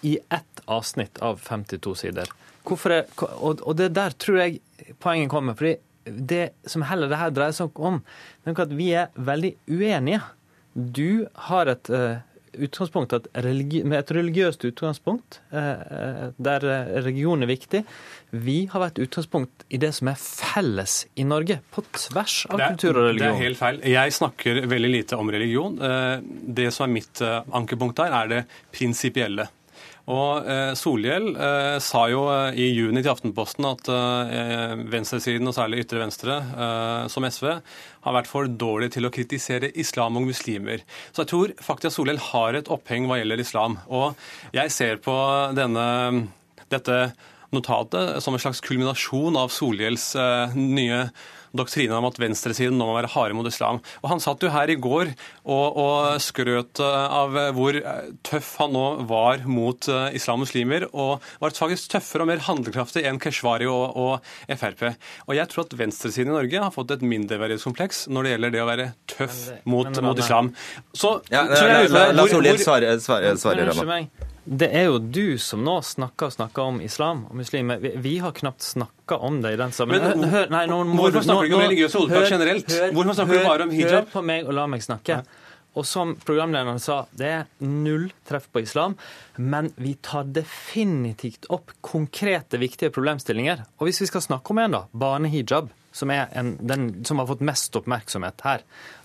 [0.01, 2.31] i ett avsnitt av 52 sider.
[2.67, 4.59] Hvorfor er, og, det der tror jeg
[5.01, 5.57] poenget kommer.
[5.57, 5.77] fordi
[6.09, 8.01] det som heller det her dreier seg om,
[8.45, 10.21] er at vi er veldig uenige.
[10.73, 12.21] Du har et eh,
[12.57, 17.83] utgangspunkt, at med et religiøst utgangspunkt, eh, der eh, religion er viktig.
[18.31, 22.73] Vi har vært utgangspunkt i det som er felles i Norge, på tvers av er-
[22.73, 23.27] kultur og religion.
[23.27, 23.79] Det er helt feil.
[23.93, 25.79] Jeg snakker veldig lite om religion.
[25.81, 29.47] Eh, Det som er mitt eh, ankepunkt der, er det prinsipielle.
[30.09, 35.53] Og eh, Solhjell eh, sa jo eh, i juni til Aftenposten at eh, venstresiden, og
[35.57, 37.49] særlig ytre venstre, eh, som SV,
[38.07, 40.81] har vært for dårlig til å kritisere islam og muslimer.
[41.13, 43.77] Så jeg tror faktisk at Solhjell har et oppheng hva gjelder islam.
[43.85, 44.17] Og
[44.55, 45.17] jeg ser på
[45.57, 45.85] denne,
[46.73, 47.01] dette
[47.53, 51.03] notatet som en slags kulminasjon av Solhjells eh, nye
[51.55, 53.79] doktrine om at venstresiden nå må være harde mot islam.
[54.03, 55.13] Og Han satt jo her i går
[55.45, 60.45] og, og skrøt eh, av hvor eh, tøff han nå var mot eh, islam og
[60.47, 64.85] muslimer, og var faktisk tøffere og mer handlekraftig enn Keshvari og, og Frp.
[65.27, 68.63] Og jeg tror at venstresiden i Norge har fått et mindreverdighetskompleks når det gjelder det
[68.63, 70.53] å være tøff mot, mot islam.
[70.93, 72.65] Så, Ja, så jeg la, på la, la hvor- Solhjell hvor-
[73.03, 77.79] svare, Det er jo du som nå snakker og snakker om islam og muslimer.
[77.83, 80.21] Vi, vi har knapt snakka om det i den sammenhengen.
[80.23, 82.67] Men Hør- nei, nå må hvorfor snakker du ikke om religiøse hodeplagg generelt?
[82.73, 83.91] hør- Hvorfor snakker du bare om hijab?
[83.91, 85.19] Hør på meg og la meg snakke.
[85.77, 88.95] Og som programlederen sa, det er null treff på islam,
[89.37, 93.61] men vi tar definitivt opp konkrete, viktige problemstillinger.
[93.79, 97.41] Og hvis vi skal snakke om en, da, barnehijab, som en, den som har fått
[97.45, 98.61] mest oppmerksomhet her.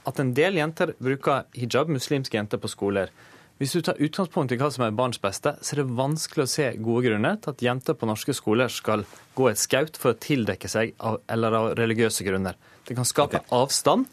[0.09, 3.12] At en del jenter bruker hijab, muslimske jenter, på skoler.
[3.62, 6.51] Hvis du tar utgangspunkt i hva som er barns beste, så er det vanskelig å
[6.51, 9.05] se gode grunner til at jenter på norske skoler skal
[9.38, 12.59] gå et skaut for å tildekke seg av, eller av religiøse grunner.
[12.85, 14.11] Det kan skape avstand.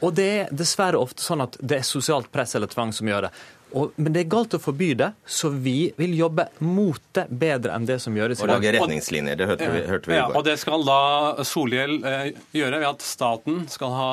[0.00, 3.28] Og det er dessverre ofte sånn at det er sosialt press eller tvang som gjør
[3.28, 3.32] det.
[3.76, 7.74] Og, men det er galt å forby det, så vi vil jobbe mot det bedre
[7.76, 9.36] enn det som gjøres Og lage retningslinjer.
[9.36, 12.88] Det hørte vi, hørte vi i Ja, og det skal da Solhjell eh, gjøre ved
[12.94, 14.10] at staten skal ha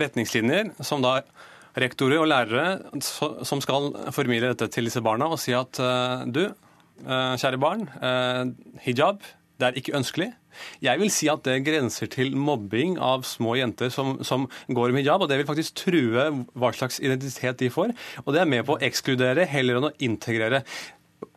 [0.00, 1.22] retningslinjer som da
[1.78, 6.44] rektorer og lærere som skal formidle dette til disse barna og si at eh, du,
[7.04, 8.44] eh, kjære barn, eh,
[8.86, 9.22] hijab,
[9.60, 10.30] det er ikke ønskelig.
[10.82, 15.04] Jeg vil si at det grenser til mobbing av små jenter som, som går med
[15.04, 16.24] hijab, og det vil faktisk true
[16.58, 17.92] hva slags identitet de får.
[18.24, 20.64] Og det er med på å ekskludere heller enn å integrere.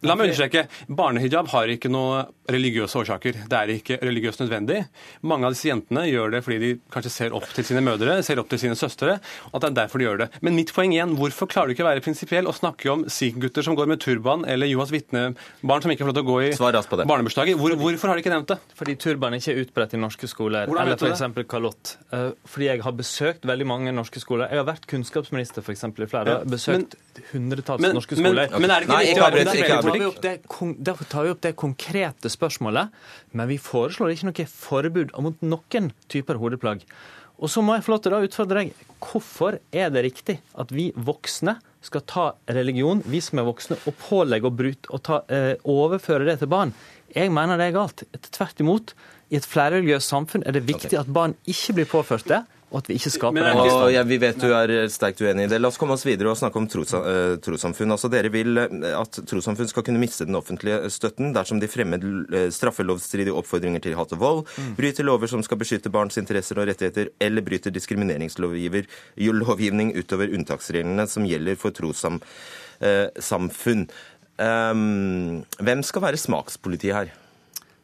[0.03, 3.37] La meg understreke, barnehijab har ikke noe religiøse årsaker.
[3.47, 4.81] Det er ikke religiøst nødvendig.
[5.23, 8.41] Mange av disse jentene gjør det fordi de kanskje ser opp til sine mødre, ser
[8.41, 9.15] opp til sine søstre,
[9.51, 10.27] og at det er derfor de gjør det.
[10.43, 13.63] Men mitt poeng igjen, hvorfor klarer du ikke å være prinsipiell og snakke om sikh-gutter
[13.63, 17.05] som går med turban, eller Johas vitnebarn som ikke får lov til å gå i
[17.07, 17.55] barnebursdager?
[17.63, 18.59] Hvor, hvorfor har de ikke nevnt det?
[18.75, 20.67] Fordi turban ikke er utbredt i norske skoler.
[20.67, 21.47] Hvordan eller f.eks.
[21.47, 21.95] kalott.
[22.11, 24.51] Eh, Fordi jeg har besøkt veldig mange norske skoler.
[24.51, 26.47] Jeg har vært kunnskapsminister for eksempel, i flere år.
[26.49, 26.97] Besøkt
[27.31, 28.59] hundretalls men- norske men- skoler.
[28.59, 30.35] men er det tar, vi det,
[30.89, 32.93] derfor tar vi opp det konkrete spørsmålet,
[33.31, 36.85] men vi foreslår ikke noe forbud mot noen typer hodeplagg.
[37.43, 38.83] Og så må jeg få lov til å utfordre deg.
[39.03, 42.25] Hvorfor er det riktig at vi voksne skal ta
[42.55, 46.51] religion, vi som er voksne, og pålegge å brute, og ta, eh, overføre det til
[46.53, 46.71] barn?
[47.13, 48.03] Jeg mener det er galt.
[48.31, 48.93] Tvert imot.
[49.29, 52.89] I et flerreligiøst samfunn er det viktig at barn ikke blir påført det, og at
[52.89, 55.59] vi ikke skaper er den ja, Vi vet du er sterkt uenig i det.
[55.61, 57.93] La oss komme oss videre og snakke om eh, trossamfunn.
[57.93, 62.01] Altså, dere vil eh, at trossamfunn skal kunne miste den offentlige støtten dersom de fremmer
[62.01, 64.41] straffelovstridige straffelovsstridige oppfordringer til hat og vold,
[64.77, 68.87] bryter lover som skal beskytte barns interesser og rettigheter, eller bryter diskrimineringslovgivning
[69.43, 72.21] lovgivning utover unntaksreglene som gjelder for trossamfunn.
[74.41, 77.13] Um, hvem skal være smakspoliti her?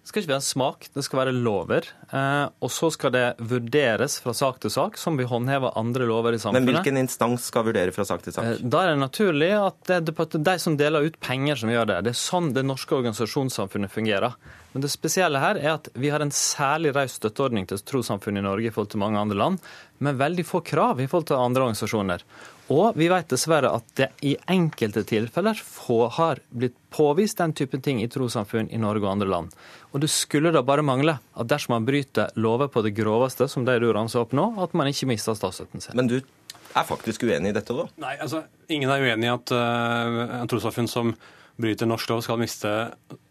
[0.09, 1.85] Det skal ikke være smak, det skal være lover.
[2.09, 6.33] Eh, og så skal det vurderes fra sak til sak, som vi håndhever andre lover
[6.33, 6.65] i samfunnet.
[6.65, 8.47] Men hvilken instans skal vurdere fra sak til sak?
[8.55, 11.85] Eh, Da er det naturlig at det er de som deler ut penger, som gjør
[11.91, 11.99] det.
[12.07, 14.33] Det er sånn det norske organisasjonssamfunnet fungerer.
[14.73, 18.47] Men det spesielle her er at vi har en særlig raus støtteordning til trossamfunn i
[18.49, 19.61] Norge i forhold til mange andre land,
[20.01, 22.25] med veldig få krav i forhold til andre organisasjoner.
[22.69, 27.81] Og vi vet dessverre at det i enkelte tilfeller få har blitt påvist den typen
[27.85, 29.55] ting i trossamfunn i Norge og andre land.
[29.93, 33.65] Og det skulle da bare mangle at dersom man bryter lover på det groveste, som
[33.65, 35.97] de du ramser opp nå, at man ikke mister statsstøtten sin.
[35.97, 37.87] Men du er faktisk uenig i dette, da?
[38.01, 41.15] Nei, altså, Ingen er uenig i at uh, trossamfunn som
[41.59, 42.71] bryter norsk lov, skal miste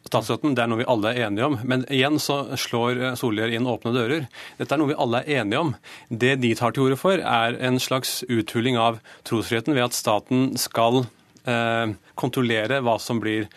[0.08, 0.54] statsstøtten.
[0.56, 1.56] Det er noe vi alle er enige om.
[1.68, 4.28] Men igjen så slår eh, Solhjell inn åpne dører.
[4.60, 5.72] Dette er noe vi alle er enige om.
[6.08, 10.52] Det de tar til orde for, er en slags uthuling av trosfriheten ved at staten
[10.60, 11.02] skal
[11.48, 13.48] eh, kontrollere hva som blir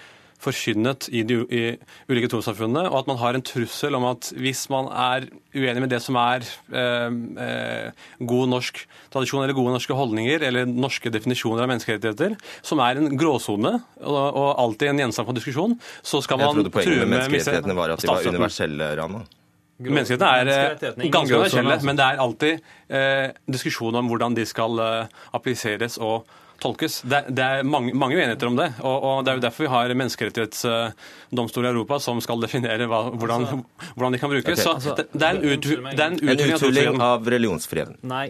[0.41, 1.63] forkynnet i de i
[2.09, 5.91] ulike trossamfunnene, og at man har en trussel om at hvis man er uenig med
[5.93, 8.81] det som er eh, eh, god norsk
[9.13, 14.17] tradisjon eller gode norske holdninger eller norske definisjoner av menneskerettigheter, som er en gråsone og,
[14.17, 17.13] og alltid en gjenstand for diskusjon, så skal man true med Jeg trodde poenget med
[17.17, 19.23] menneskerettighetene var at de var universelle, Rana.
[19.81, 21.87] Menneskerettighetene er eh, ganske universelle, altså.
[21.89, 22.53] men det er alltid
[22.89, 26.29] eh, diskusjon om hvordan de skal eh, appliseres og
[26.61, 26.99] tolkes.
[27.03, 29.71] Det, det er mange, mange uenigheter om det, og, og det er jo derfor vi
[29.73, 33.47] har menneskerettighetsdomstol i Europa som skal definere hva, hvordan,
[33.95, 34.47] hvordan de kan brukes.
[34.51, 34.63] Okay.
[34.63, 37.27] Så Altså, det, det er en, ut, det er en En uthuling av uthuling av
[37.33, 37.97] religionsfriheten.
[38.07, 38.27] Nei,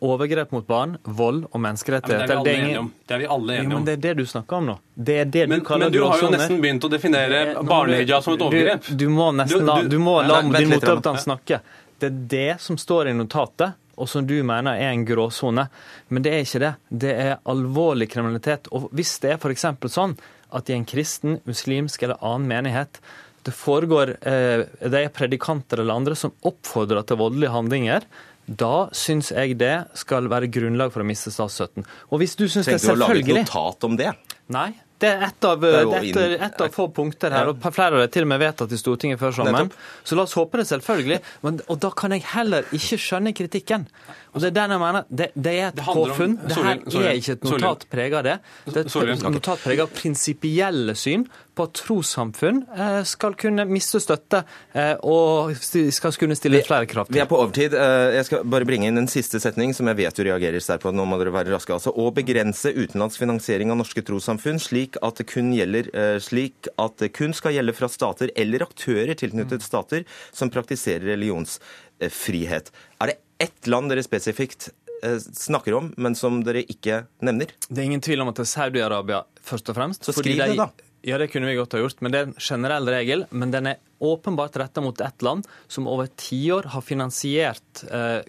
[0.00, 2.90] overgrep mot barn, vold og Ja, men menneskerettigheter Det er vi alle enige om.
[3.06, 4.78] Det er Jo, men det er det du snakker om nå.
[4.94, 7.64] Det er det du Men, kaller men du har jo nesten begynt å definere Det-
[7.68, 8.86] barnehijab som et overgrep.
[8.88, 11.60] Du, du må nesten la, du- må la Nei, vent din motdebattant snakke.
[11.98, 15.66] Det er det som står i notatet, og som du mener er en gråsone.
[16.08, 16.72] Men det er ikke det.
[17.04, 18.70] Det er alvorlig kriminalitet.
[18.72, 19.66] Og hvis det er f.eks.
[19.92, 20.16] sånn
[20.52, 23.00] at i en kristen, muslimsk eller annen menighet
[23.42, 28.06] det foregår eh, Det er predikanter eller andre som oppfordrer til voldelige handlinger.
[28.46, 31.86] Da syns jeg det skal være grunnlag for å miste statsstøtten.
[32.10, 34.12] Og hvis du syns det er selvfølgelig er du å lage et notat om det?
[34.52, 34.70] Nei.
[35.02, 38.42] Det er ett av, et, få punkter her, og flere av det til og med
[38.44, 39.70] vedtatt i Stortinget før sommeren.
[40.06, 41.20] Så la oss håpe det, selvfølgelig.
[41.42, 43.88] Men, og da kan jeg heller ikke skjønne kritikken.
[44.32, 46.38] Og det er den jeg mener, det, det er et Det om- påfunn.
[46.48, 48.36] Solhjell, Solhjell, er ikke et notat prega av det.
[48.72, 54.00] Det er et notat prega av prinsipielle syn på at trossamfunn eh, skal kunne miste
[54.00, 54.38] støtte
[54.72, 57.74] eh, og skal kunne stille flere krav Vi er på overtid.
[57.76, 60.86] Eh, Jeg skal bare bringe inn en siste setning som jeg vet du reagerer sterkt
[60.86, 60.94] på.
[60.96, 61.74] Nå må dere være raske.
[61.76, 66.98] Altså, å begrense utenlandsfinansiering av norske trossamfunn slik at det kun gjelder eh, slik at
[67.02, 72.72] det kun skal gjelde fra stater eller aktører tilknyttet stater som praktiserer religionsfrihet.
[73.00, 74.70] Er det ett land dere spesifikt
[75.02, 77.54] eh, snakker om, men som dere ikke nevner?
[77.68, 80.06] Det er ingen tvil om at det er Saudi-Arabia først og fremst.
[80.06, 80.70] Så skriv det, da.
[81.02, 83.24] Ja, det kunne vi godt ha gjort, men det er en generell regel.
[83.34, 88.20] Men den er åpenbart retta mot ett land som over tiår har finansiert eh,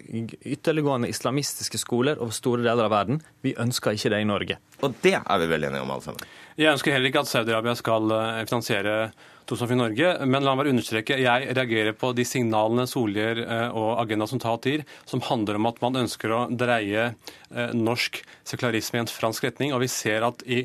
[0.54, 3.20] ytterliggående islamistiske skoler over store deler av verden.
[3.46, 4.58] Vi ønsker ikke det i Norge.
[4.82, 6.26] Og det er vi vel enige om, alle sammen.
[6.58, 8.96] Jeg ønsker heller ikke at Saudi-Arabia skal eh, finansiere
[9.44, 13.68] trossamfunn i Norge, men la meg bare understreke, jeg reagerer på de signalene Solhjell eh,
[13.76, 18.22] og Agenda som tar gir, som handler om at man ønsker å dreie eh, norsk
[18.46, 19.74] sekularisme i en fransk retning.
[19.76, 20.64] Og vi ser at i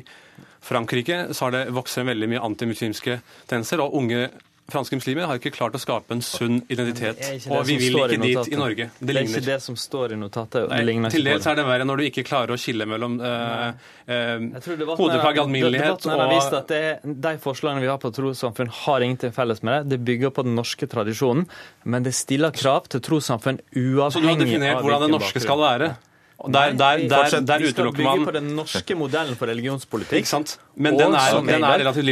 [0.60, 4.28] Frankrike så har det vokst frem veldig mye antimuslimske tendenser, og unge
[4.70, 7.20] franske muslimer har ikke klart å skape en sunn identitet.
[7.50, 8.88] Og vi vil ikke dit i Norge.
[8.98, 10.66] Det, Det er ikke det som står i notatet.
[10.66, 13.72] og Nei, til dels er det verre når du ikke klarer å skille mellom uh,
[14.06, 18.70] debatten hodeplagg, alminnelighet her har vist og at det De forslagene vi har på trossamfunn,
[18.84, 19.96] har ingenting felles med det.
[19.96, 21.48] Det bygger på den norske tradisjonen,
[21.84, 25.42] men det stiller krav til trossamfunn uavhengig av Så du har definert hvordan det norske
[25.42, 25.92] skal være?
[26.40, 27.02] Og Der, der,
[27.44, 27.72] der, utelukker man Vi
[28.02, 30.22] skal bygge på den norske modellen for religionspolitikk.
[30.22, 30.54] Ikke sant?
[30.74, 32.06] Men den er, okay, den er relativt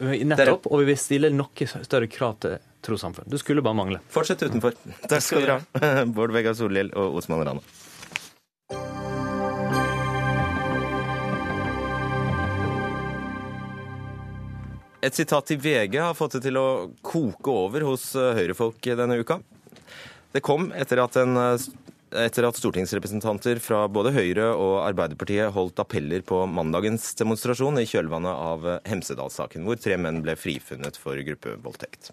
[0.00, 0.70] vi- Nettopp.
[0.70, 3.28] Og vi vil stille noe større krav til trossamfunn.
[3.28, 4.00] Det skulle bare mangle.
[4.08, 4.72] Fortsett utenfor.
[5.10, 6.04] Takk skal dere ha.
[6.16, 7.60] Bård Vegar Solhjell og Osman Rana.
[15.04, 16.68] Et sitat til VG har fått det til å
[17.04, 19.36] koke over hos eh, høyrefolk denne uka.
[20.34, 21.66] Det kom etter at, en, eh,
[22.24, 28.44] etter at stortingsrepresentanter fra både Høyre og Arbeiderpartiet holdt appeller på mandagens demonstrasjon i kjølvannet
[28.50, 32.12] av Hemsedal-saken, hvor tre menn ble frifunnet for gruppevoldtekt.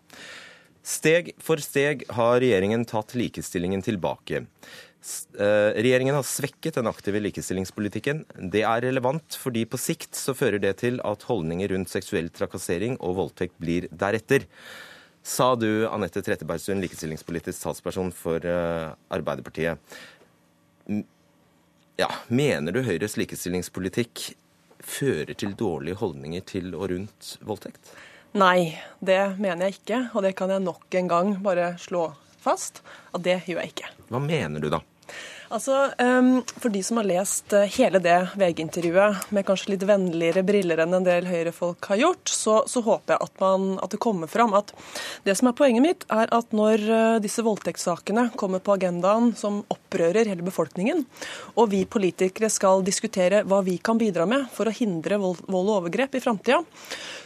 [0.83, 4.43] Steg for steg har regjeringen tatt likestillingen tilbake.
[5.39, 8.23] Eh, Regjeringen har svekket den aktive likestillingspolitikken.
[8.51, 12.99] Det er relevant fordi på sikt så fører det til at holdninger rundt seksuell trakassering
[12.99, 14.47] og voldtekt blir deretter.
[15.23, 19.79] Sa du, Anette Trettebergstuen, likestillingspolitisk talsperson for eh, Arbeiderpartiet.
[21.95, 24.33] Ja, mener du Høyres likestillingspolitikk
[24.83, 27.93] fører til dårlige holdninger til og rundt voldtekt?
[28.35, 29.99] Nei, det mener jeg ikke.
[30.11, 32.09] Og det kan jeg nok en gang bare slå
[32.43, 32.81] fast
[33.13, 33.93] at det gjør jeg ikke.
[34.11, 34.81] Hva mener du da?
[35.53, 40.41] Altså, ehm, For de som har lest eh, hele det VG-intervjuet med kanskje litt vennligere
[40.45, 44.01] briller enn en del Høyre-folk har gjort, så, så håper jeg at, man, at det
[44.01, 44.73] kommer fram at
[45.27, 49.61] det som er poenget mitt, er at når eh, disse voldtektssakene kommer på agendaen som
[49.69, 51.05] opprører hele befolkningen,
[51.53, 55.69] og vi politikere skal diskutere hva vi kan bidra med for å hindre vold, vold
[55.69, 56.63] og overgrep i framtida,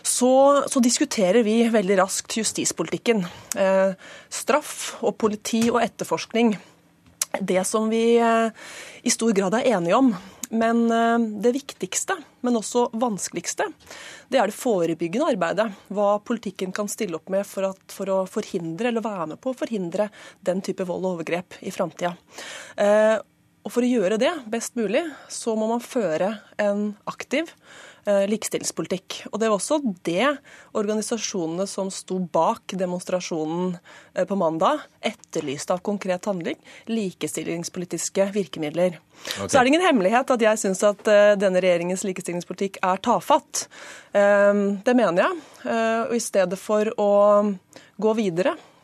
[0.04, 0.34] så,
[0.68, 3.24] så diskuterer vi veldig raskt justispolitikken.
[3.56, 3.94] Eh,
[4.28, 6.58] straff og politi og etterforskning
[7.41, 8.50] det som vi eh,
[9.04, 10.12] i stor grad er enige om.
[10.50, 13.67] Men eh, det viktigste, men også vanskeligste,
[14.32, 15.69] det er det forebyggende arbeidet.
[15.91, 19.52] Hva politikken kan stille opp med for, at, for å forhindre, eller være med på
[19.52, 20.10] å forhindre
[20.47, 22.15] den type vold og overgrep i framtida.
[22.80, 23.17] Eh,
[23.67, 27.50] og for å gjøre det best mulig, så må man føre en aktiv
[28.08, 29.20] likestillingspolitikk.
[29.32, 30.30] Og det var også det
[30.78, 33.76] organisasjonene som sto bak demonstrasjonen
[34.14, 36.60] eh, på mandag, etterlyste av konkret handling.
[36.92, 39.00] Likestillingspolitiske virkemidler.
[39.38, 39.50] Okay.
[39.50, 43.68] Så er det ingen hemmelighet at jeg syns at eh, denne regjeringens likestillingspolitikk er tafatt.
[44.18, 45.36] Det mener jeg.
[46.08, 47.12] Og i stedet for å
[48.02, 48.77] gå videre Eh,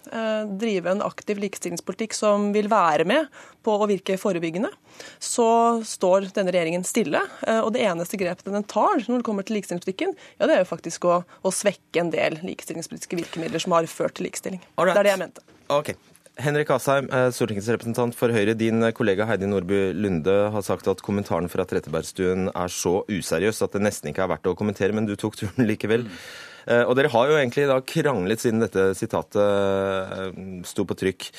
[0.60, 3.30] drive en aktiv likestillingspolitikk som vil være med
[3.64, 4.70] på å virke forebyggende,
[5.20, 5.48] så
[5.88, 7.22] står denne regjeringen stille.
[7.48, 10.64] Eh, og det eneste grepet den tar når det kommer til likestillingspolitikken, ja, det er
[10.64, 14.64] jo faktisk å, å svekke en del likestillingspolitiske virkemidler som har ført til likestilling.
[14.78, 14.94] Right.
[14.94, 15.48] Det er det jeg mente.
[15.74, 16.00] Okay.
[16.44, 18.56] Henrik Asheim, eh, stortingsrepresentant for Høyre.
[18.58, 23.78] Din kollega Heidi Nordby Lunde har sagt at kommentaren fra Trettebergstuen er så useriøs at
[23.78, 26.10] det nesten ikke er verdt å kommentere, men du tok turen likevel.
[26.10, 26.26] Mm.
[26.68, 31.30] Eh, og dere har jo egentlig da kranglet siden dette sitatet eh, sto på trykk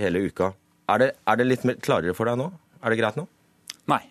[0.00, 0.52] hele uka.
[0.92, 2.50] Er det, er det litt klarere for deg nå?
[2.84, 3.24] Er det greit nå?
[3.90, 4.02] Nei.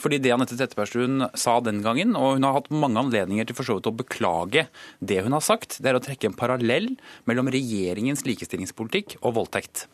[0.00, 3.68] Fordi det Anette Trettebergstuen sa den gangen, og hun har hatt mange anledninger til for
[3.68, 4.64] så vidt å beklage
[5.04, 6.88] det hun har sagt, det er å trekke en parallell
[7.28, 9.84] mellom regjeringens likestillingspolitikk og voldtekt.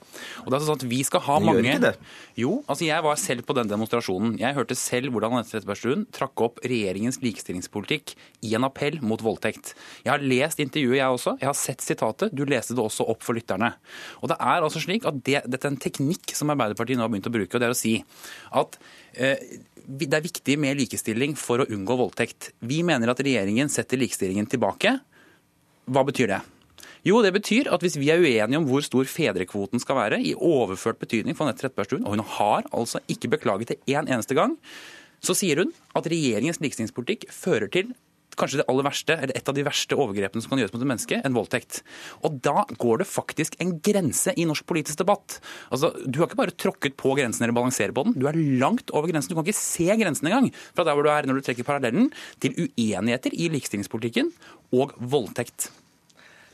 [0.44, 1.64] Og det er sånn at vi skal ha mange...
[1.66, 2.11] Gjør ikke det?
[2.38, 4.36] Jo, altså jeg var selv på den demonstrasjonen.
[4.38, 8.14] Jeg hørte selv hvordan Anette Trettebergstuen trakk opp regjeringens likestillingspolitikk
[8.46, 9.74] i en appell mot voldtekt.
[10.05, 11.36] Jeg har lest intervjuet, jeg også.
[11.42, 12.34] Jeg har sett sitatet.
[12.36, 13.72] Du leste det også opp for lytterne.
[14.22, 17.12] Og det er altså slik at det, Dette er en teknikk som Arbeiderpartiet nå har
[17.12, 17.99] begynt å bruke, og det er å si
[18.59, 18.78] at
[19.18, 22.52] det er viktig med likestilling for å unngå voldtekt.
[22.60, 24.98] Vi mener at regjeringen setter likestillingen tilbake.
[25.88, 26.40] Hva betyr det?
[27.06, 30.34] Jo, det betyr at hvis vi er uenige om hvor stor fedrekvoten skal være, i
[30.34, 34.58] overført betydning for Anette Trettebergstuen, og hun har altså ikke beklaget det én eneste gang,
[35.24, 37.94] så sier hun at regjeringens likestillingspolitikk fører til
[38.39, 40.91] kanskje det aller verste, eller et av de verste overgrepene som kan gjøres mot et
[40.93, 41.82] menneske, en voldtekt.
[42.26, 45.41] Og da går det faktisk en grense i norsk politisk debatt.
[45.72, 48.93] Altså, Du har ikke bare tråkket på grensen eller balanserer på den, du er langt
[48.95, 49.32] over grensen.
[49.32, 52.11] Du kan ikke se grensen engang fra der hvor du er når du trekker parallellen
[52.41, 54.32] til uenigheter i likestillingspolitikken
[54.72, 55.70] og voldtekt.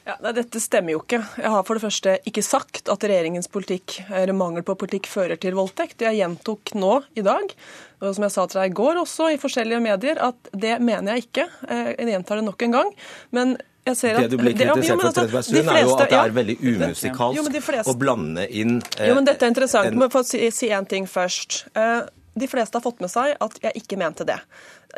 [0.05, 1.23] Ja, nei, Dette stemmer jo ikke.
[1.41, 5.41] Jeg har for det første ikke sagt at regjeringens politikk eller mangel på politikk fører
[5.41, 6.05] til voldtekt.
[6.05, 7.55] Jeg gjentok nå i dag,
[8.03, 11.15] og som jeg sa til deg i går også i forskjellige medier, at det mener
[11.15, 11.47] jeg ikke.
[11.69, 12.93] Eh, jeg gjentar det nok en gang.
[13.33, 13.57] Men
[13.89, 16.37] jeg ser at, det du blir kritisert for, altså, Trettebergstuen, er jo at det er
[16.37, 19.89] veldig umusikalsk jo, fleste, å blande inn eh, Jo, men Dette er interessant.
[19.89, 21.65] En, må få si, si en ting først.
[21.73, 22.05] Eh,
[22.35, 24.37] de fleste har fått med seg at jeg ikke mente det.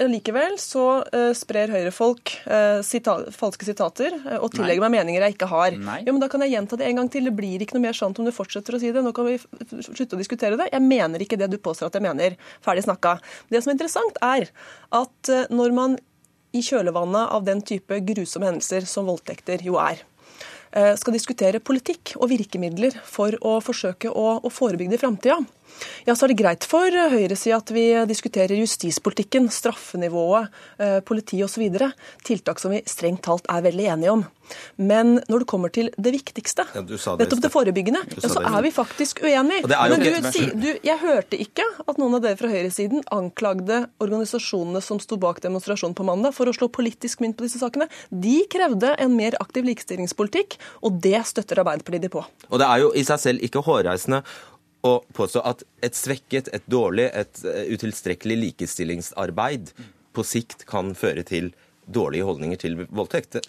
[0.08, 4.88] Likevel så uh, sprer høyrefolk uh, sita falske sitater uh, og tillegger Nei.
[4.88, 5.76] meg meninger jeg ikke har.
[5.76, 5.98] Nei.
[6.06, 7.28] Jo, men Da kan jeg gjenta det en gang til.
[7.28, 9.04] Det blir ikke noe mer sant om du fortsetter å si det.
[9.04, 9.36] Nå kan vi
[9.84, 10.70] slutte å diskutere det.
[10.72, 12.36] Jeg mener ikke det du påstår at jeg mener.
[12.64, 13.18] Ferdig snakka.
[13.52, 14.48] Det som er interessant, er
[14.96, 15.96] at når man
[16.56, 20.00] i kjølvannet av den type grusomme hendelser som voldtekter jo er,
[20.98, 25.38] skal diskutere politikk og virkemidler for å forsøke å, å forebygge det i framtida,
[26.06, 31.66] ja, så er det greit for høyresida at vi diskuterer justispolitikken, straffenivået, eh, politi osv.
[32.26, 34.26] Tiltak som vi strengt talt er veldig enige om.
[34.76, 38.62] Men når det kommer til det viktigste, ja, det nettopp det forebyggende, ja, så er
[38.62, 39.66] vi faktisk uenige.
[39.66, 44.82] Men du, si, du, jeg hørte ikke at noen av dere fra høyresiden anklagde organisasjonene
[44.84, 47.88] som sto bak demonstrasjonen på mandag for å slå politisk mynt på disse sakene.
[48.10, 52.22] De krevde en mer aktiv likestillingspolitikk, og det støtter Arbeiderpartiet de på.
[52.50, 54.22] Og det er jo i seg selv ikke hårreisende
[54.86, 59.72] å påstå at et svekket, et dårlig, et eh, utilstrekkelig likestillingsarbeid
[60.16, 61.52] på sikt kan føre til
[61.86, 63.40] dårlige holdninger til voldtekt.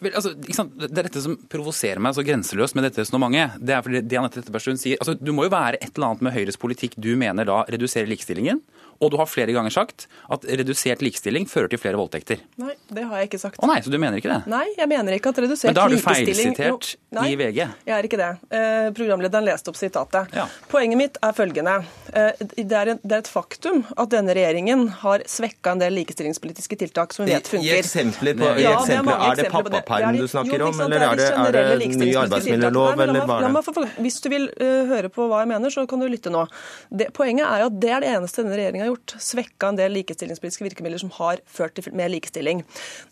[0.00, 3.60] Vel, altså, det er dette som provoserer meg så grenseløst med dette resonnementet.
[3.62, 6.24] Det er fordi det Anette Trettebergstuen sier, altså, Du må jo være et eller annet
[6.26, 8.62] med Høyres politikk du mener da reduserer likestillingen.
[9.00, 12.42] Og du har flere ganger sagt at redusert likestilling fører til flere voldtekter.
[12.60, 13.60] Nei, det har jeg ikke sagt.
[13.62, 14.42] Å nei, Så du mener ikke det?
[14.50, 16.92] Nei, jeg mener ikke at redusert likestilling Men da har du feilsitert
[17.26, 17.60] i VG?
[17.88, 18.30] Jeg er ikke det.
[18.56, 20.32] Eh, programlederen leste opp sitatet.
[20.36, 20.46] Ja.
[20.70, 21.76] Poenget mitt er følgende.
[22.12, 25.96] Eh, det, er en, det, er et faktum at denne regjeringen har svekka en del
[26.00, 27.66] likestillingspolitiske tiltak som vi vet funker.
[27.66, 31.06] I eksempler, på, ja, i eksempler er, er det pappaperm du snakker jo, om, eller
[31.10, 33.86] er det, er det ny arbeidsmiljølov, eller hva er det?
[34.04, 36.46] Hvis du vil uh, høre på hva jeg mener, så kan du lytte nå.
[36.90, 39.16] Det, poenget er at det er det eneste denne regjeringa har gjort.
[39.22, 42.64] Svekka en del likestillingspolitiske virkemidler som har ført til mer likestilling.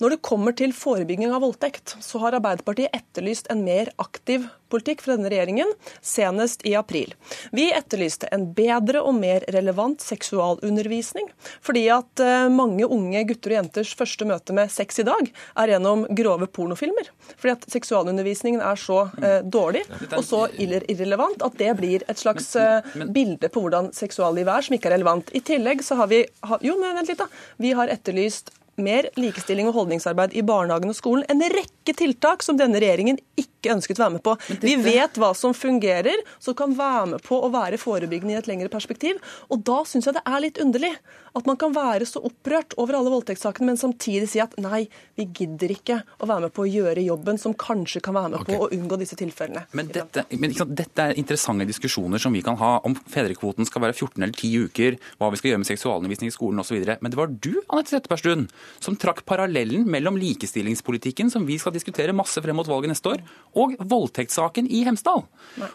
[0.03, 5.05] Når det kommer til forebygging av voldtekt, så har Arbeiderpartiet etterlyst en mer aktiv politikk
[5.05, 5.71] fra denne regjeringen,
[6.05, 7.15] senest i april.
[7.55, 11.29] Vi etterlyste en bedre og mer relevant seksualundervisning,
[11.65, 15.75] fordi at eh, mange unge gutter og jenters første møte med sex i dag er
[15.75, 17.11] gjennom grove pornofilmer.
[17.37, 22.51] Fordi at seksualundervisningen er så eh, dårlig og så irrelevant at det blir et slags
[22.61, 25.33] eh, bilde på hvordan seksuallivet er, som ikke er relevant.
[25.35, 26.25] I tillegg så har vi
[26.65, 27.29] Jo, men vent litt, da.
[27.61, 31.27] Vi har etterlyst mer likestilling og holdningsarbeid i barnehagen og skolen.
[31.31, 34.37] En rekke tiltak som denne regjeringen ikke ønsket å være med på.
[34.63, 38.51] Vi vet hva som fungerer, som kan være med på å være forebyggende i et
[38.51, 39.21] lengre perspektiv.
[39.49, 40.95] Og da syns jeg det er litt underlig
[41.35, 44.85] at man kan være så opprørt over alle voldtektssakene, men samtidig si at nei,
[45.19, 48.45] vi gidder ikke å være med på å gjøre jobben som kanskje kan være med
[48.45, 48.55] okay.
[48.55, 49.65] på å unngå disse tilfellene.
[49.75, 53.83] Men dette, men sant, dette er interessante diskusjoner som vi kan ha om fedrekvoten skal
[53.87, 56.79] være 14 eller 10 uker, hva vi skal gjøre med seksualundervisning i skolen osv.
[57.03, 58.47] Men det var du Anette Trettebergstuen,
[58.83, 63.25] som trakk parallellen mellom likestillingspolitikken, som vi skal diskutere masse frem mot valget neste år,
[63.59, 65.25] og voldtektssaken i Hemsedal.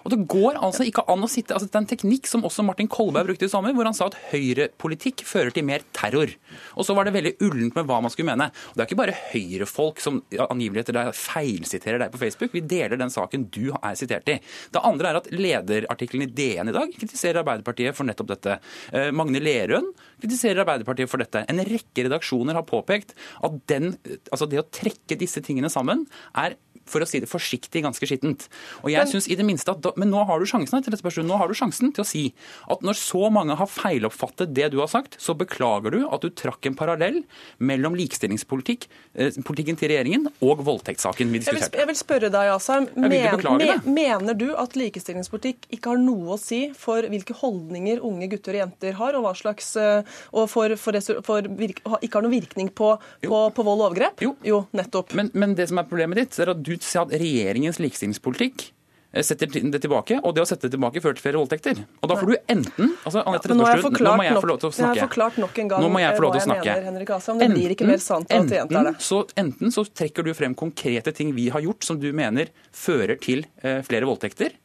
[0.03, 2.65] Og Det går altså ikke an å sitte altså Det er en teknikk som også
[2.65, 6.31] Martin Kolberg brukte i sommer, hvor han sa at høyrepolitikk fører til mer terror.
[6.75, 8.49] Og så var det veldig ullent med hva man skulle mene.
[8.71, 12.53] Og Det er ikke bare høyrefolk som angivelig etter deg feilsiterer deg på Facebook.
[12.55, 14.39] Vi deler den saken du er sitert i.
[14.73, 18.59] Det andre er at lederartikkelen i DN i dag kritiserer Arbeiderpartiet for nettopp dette.
[18.93, 21.45] Eh, Magne Lerøen kritiserer Arbeiderpartiet for dette.
[21.49, 23.15] En rekke redaksjoner har påpekt
[23.45, 23.93] at den,
[24.31, 26.07] altså det å trekke disse tingene sammen
[26.37, 26.57] er
[26.89, 28.47] for å si det forsiktig, ganske skittent.
[28.83, 31.01] Og jeg synes i det minste at da, Men nå har du sjansen til dette
[31.01, 32.25] spørsmålet, nå har du sjansen til å si
[32.71, 36.29] at når så mange har feiloppfattet det du har sagt, så beklager du at du
[36.29, 37.21] trakk en parallell
[37.57, 39.33] mellom likestillingspolitikk, eh,
[39.69, 42.87] til regjeringen og voldtektssaken vi Jeg vil, jeg vil spørre deg, Asheim.
[42.95, 48.29] Men, beklage mener du at likestillingspolitikk ikke har noe å si for hvilke holdninger unge
[48.31, 52.25] gutter og jenter har, og hva slags eh, og for, for, for virk, ikke har
[52.25, 52.93] noen virkning på,
[53.25, 54.23] på, på vold og overgrep?
[54.23, 54.63] Jo.
[54.75, 55.13] nettopp.
[55.17, 58.65] Men, men det som er problemet ditt, er at du sier at regjeringens likestillingspolitikk
[59.13, 61.81] eh, setter det tilbake, og det å sette det tilbake fører til flere voldtekter.
[62.01, 64.69] Og da får du enten altså, Anette nå jeg nå må jeg få lov til
[64.69, 65.07] å jeg har snakke.
[65.09, 66.69] forklart nok en gang Nå må jeg få lov til å snakke.
[66.69, 67.41] mener, Henrik Asheim.
[67.41, 68.95] Det blir ikke mer sant at du gjentar det.
[68.95, 72.53] enten, så, enten så trekker du frem konkrete ting vi har gjort som du mener
[72.71, 74.55] fører til eh, flere voldtekter.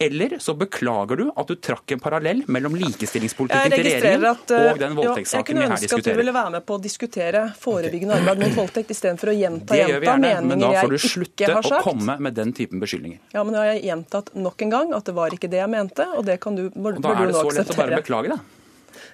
[0.00, 4.66] Eller så beklager du at du trakk en parallell mellom likestillingspolitikken til regjeringen at eh,
[4.70, 5.74] og den voldtektssaken vi her diskuterer.
[5.74, 8.92] Jeg kunne ønske at du ville være med på å diskutere forebyggende arbeid mot voldtekt
[8.94, 12.16] istedenfor å gjenta Det gjør vi gjenta gjerne, men da får du slutte å komme
[12.28, 13.18] med den typen beskyldninger.
[13.34, 15.74] Ja, men nå har jeg gjentatt nok en gang at det var ikke det jeg
[15.74, 18.36] mente, og det kan du, bør, Og da er det så lett å bare beklage
[18.36, 18.38] da.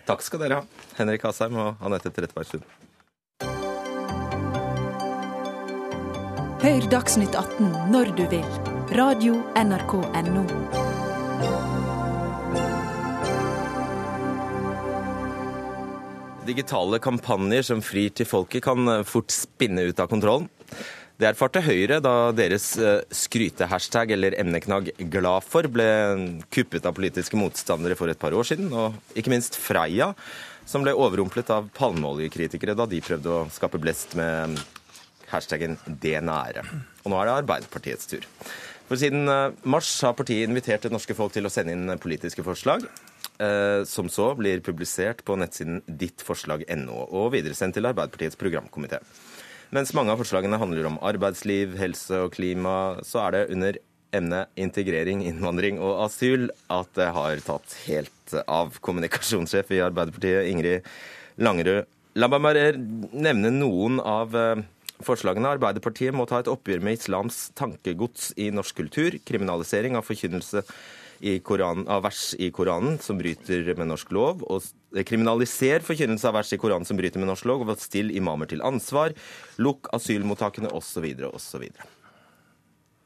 [0.04, 2.68] Takk skal dere ha, Henrik Asheim og Anette Trettebergstuen.
[6.64, 8.73] Hør Dagsnytt 18 når du vil.
[8.90, 9.92] Radio NRK
[10.28, 10.44] NO.
[16.46, 20.50] Digitale kampanjer som frir til folket kan eh, fort spinne ut av kontrollen.
[21.16, 25.88] Det erfarte Høyre da deres eh, skrytehashtag eller emneknagg 'glad for' ble
[26.52, 30.12] kuppet av politiske motstandere for et par år siden, og ikke minst Freia,
[30.68, 34.60] som ble overrumplet av palmeoljekritikere da de prøvde å skape blest med
[35.32, 36.68] hashtaggen 'det nære'.
[37.04, 38.24] Og nå er det Arbeiderpartiets tur.
[38.88, 42.44] For siden eh, mars har partiet invitert det norske folk til å sende inn politiske
[42.44, 42.84] forslag,
[43.40, 49.00] eh, som så blir publisert på nettsiden dittforslag.no og videresendt til Arbeiderpartiets programkomité.
[49.74, 53.80] Mens mange av forslagene handler om arbeidsliv, helse og klima, så er det under
[54.14, 58.76] emnet integrering, innvandring og asyl at det har tatt helt av.
[58.84, 60.86] Kommunikasjonssjef i Arbeiderpartiet, Ingrid
[61.42, 61.88] Langerud.
[62.14, 64.62] La meg bare nevne noen av eh,
[65.02, 65.54] forslagene.
[65.56, 70.62] Arbeiderpartiet må ta et oppgjør med islams tankegods i norsk kultur, kriminalisering av forkynnelse
[71.24, 74.66] i Koranen, av vers i Koranen som bryter med norsk lov, og
[75.08, 78.64] kriminaliser forkynnelse av vers i Koranen som bryter med norsk lov, og still imamer til
[78.66, 79.14] ansvar,
[79.62, 81.06] lukk asylmottakene osv.
[81.30, 81.68] osv.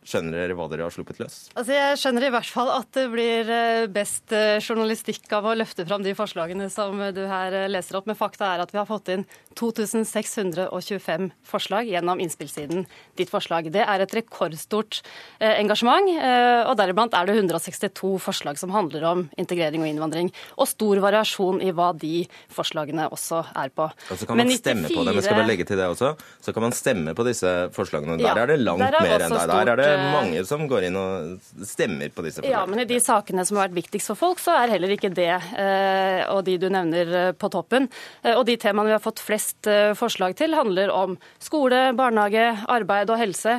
[0.09, 1.35] Skjønner dere hva dere har sluppet løs?
[1.53, 5.53] Altså jeg skjønner i hvert fall at det blir eh, best eh, journalistikk av å
[5.59, 8.09] løfte fram de forslagene som du her eh, leser opp.
[8.09, 9.27] Men fakta er at vi har fått inn
[9.59, 12.87] 2625 forslag gjennom innspillsiden
[13.19, 13.69] Ditt forslag.
[13.75, 15.01] Det er et rekordstort
[15.41, 20.31] eh, engasjement, eh, og deriblant er det 162 forslag som handler om integrering og innvandring.
[20.57, 22.23] Og stor variasjon i hva de
[22.55, 23.89] forslagene også er på.
[23.91, 25.19] Og så kan man Men stemme på dem.
[25.19, 26.15] Jeg skal bare legge til det også.
[26.45, 28.19] Så kan man stemme på disse forslagene.
[28.19, 29.65] Der Ja, er det langt er mer enn også der.
[29.69, 32.89] Der er det eh, mange som går inn og stemmer på disse Ja, men i
[32.89, 36.45] de sakene som har vært viktigst for folk, så er heller ikke det eh, og
[36.47, 37.89] de du nevner eh, på toppen.
[38.37, 39.69] Og de temaene vi har fått flest
[39.99, 43.59] forslag til, handler om skole, barnehage, arbeid og helse.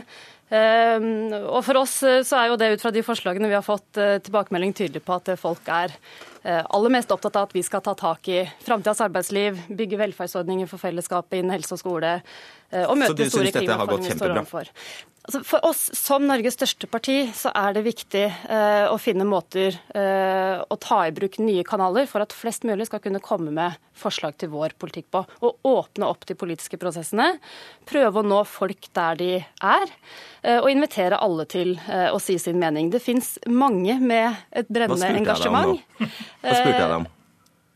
[0.49, 4.73] Og for oss så er jo det ut fra de forslagene vi har fått tilbakemelding
[4.77, 5.93] tydelig på at folk er
[6.41, 10.81] aller mest opptatt av at vi skal ta tak i framtidas arbeidsliv, bygge velferdsordninger for
[10.81, 12.15] fellesskapet innen helse og skole,
[12.81, 14.73] og møte store gått vi står overfor.
[15.29, 19.75] Altså for oss som Norges største parti, så er det viktig eh, å finne måter
[19.93, 23.77] eh, å ta i bruk nye kanaler for at flest mulig skal kunne komme med
[23.93, 25.21] forslag til vår politikk på.
[25.45, 27.35] Og åpne opp de politiske prosessene.
[27.85, 29.93] Prøve å nå folk der de er.
[30.41, 32.89] eh, og invitere alle til eh, å si sin mening.
[32.89, 35.77] Det fins mange med et Hva brennende spurte jeg deg om engasjement.
[35.77, 36.11] nå?
[36.41, 37.09] Hva spurte jeg deg om?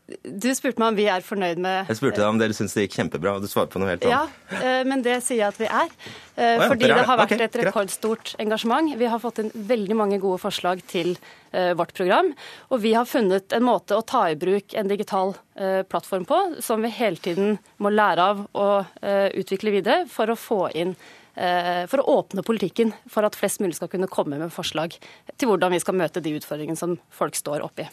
[0.04, 2.82] Du spurte meg om vi er fornøyd med Jeg spurte deg om dere syns det
[2.84, 4.34] gikk kjempebra, og du svarer på noe helt annet.
[4.52, 5.94] Ja, eh, men det sier jeg at vi er.
[6.36, 8.92] Eh, Fordi det har vært et rekordstort engasjement.
[9.00, 11.14] Vi har fått inn veldig mange gode forslag til
[11.56, 12.34] eh, vårt program.
[12.68, 16.82] Og vi har funnet en måte å ta i bruk en digital plattform på som
[16.82, 20.96] vi hele tiden må lære av og eh, utvikle videre for å få inn
[21.34, 24.94] for å åpne politikken for at flest mulig skal kunne komme med forslag
[25.34, 27.88] til hvordan vi skal møte de utfordringene som folk står oppi.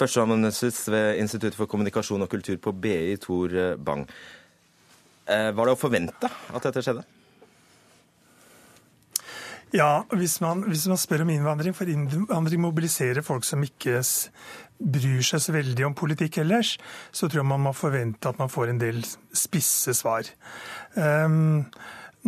[0.00, 4.08] Førsteamanuensis ved Institutt for kommunikasjon og kultur på BI, Tor Bang.
[5.30, 7.06] Eh, Var det å forvente at dette skjedde?
[9.70, 14.00] Ja, hvis man, hvis man spør om innvandring, for innvandring mobiliserer folk som ikke
[14.80, 16.72] bryr seg så veldig om politikk ellers,
[17.14, 18.98] så tror jeg man må forvente at man får en del
[19.36, 20.26] spisse svar.
[20.96, 21.68] Um,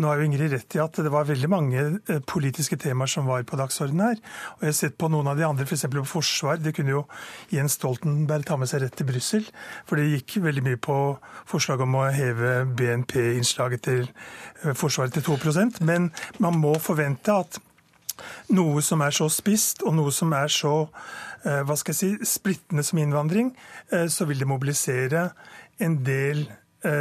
[0.01, 3.26] nå har jo Ingrid rett i at det var veldig mange eh, politiske temaer som
[3.28, 4.20] var på dagsordenen her.
[4.57, 5.84] Og jeg har sett på noen av de andre, f.eks.
[5.93, 6.62] på forsvar.
[6.62, 7.03] Det kunne jo
[7.53, 9.45] Jens Stoltenberg ta med seg rett til Brussel.
[9.88, 10.97] For det gikk veldig mye på
[11.51, 16.09] forslag om å heve BNP-innslaget til eh, Forsvaret til 2% Men
[16.40, 17.61] man må forvente at
[18.53, 20.86] noe som er så spisst, og noe som er så
[21.45, 23.53] eh, hva skal jeg si, splittende som innvandring,
[24.09, 25.26] så vil det mobilisere
[25.82, 26.47] en del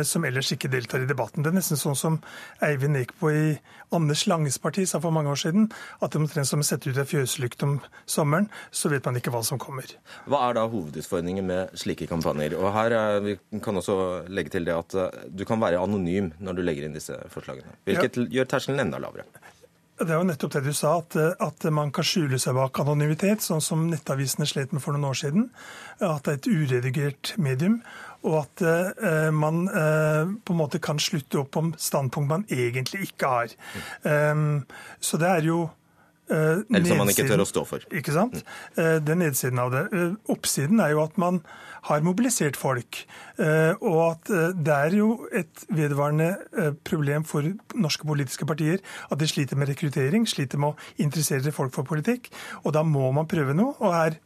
[0.06, 1.42] som ellers ikke deltar i debatten.
[1.42, 2.18] Det er nesten sånn som
[2.62, 3.46] Eivind Ekbo i
[3.92, 5.68] Anders Langes parti sa for mange år siden,
[6.00, 9.18] at det er omtrent som å sette ut ei fjøslykt om sommeren, så vet man
[9.20, 9.90] ikke hva som kommer.
[10.30, 12.56] Hva er da hovedutfordringen med slike kampanjer?
[12.60, 13.98] Og her eh, vi kan også
[14.32, 17.76] legge til det at eh, du kan være anonym når du legger inn disse forslagene.
[17.90, 19.28] Hvilket gjør terskelen enda lavere.
[20.02, 23.44] Det er jo nettopp det du sa, at, at man kan skjule seg bak anonymitet,
[23.46, 25.44] sånn som nettavisene slet med for noen år siden.
[26.00, 27.82] At det er et uredigert medium.
[28.28, 33.08] Og at eh, man eh, på en måte kan slutte opp om standpunkt man egentlig
[33.10, 33.54] ikke har.
[34.06, 34.64] Um,
[35.02, 35.64] så det er jo
[36.30, 37.88] eh, Eller som man ikke tør å stå for.
[37.90, 38.44] Ikke sant?
[38.78, 39.84] Eh, Det er nedsiden av det.
[40.30, 41.42] Oppsiden er jo at man
[41.90, 43.00] har mobilisert folk.
[43.42, 49.58] Og at det er jo et vedvarende problem for norske politiske partier at de sliter
[49.58, 52.30] med rekruttering, sliter med å interessere folk for politikk.
[52.62, 53.74] Og da må man prøve noe.
[53.82, 54.20] Og her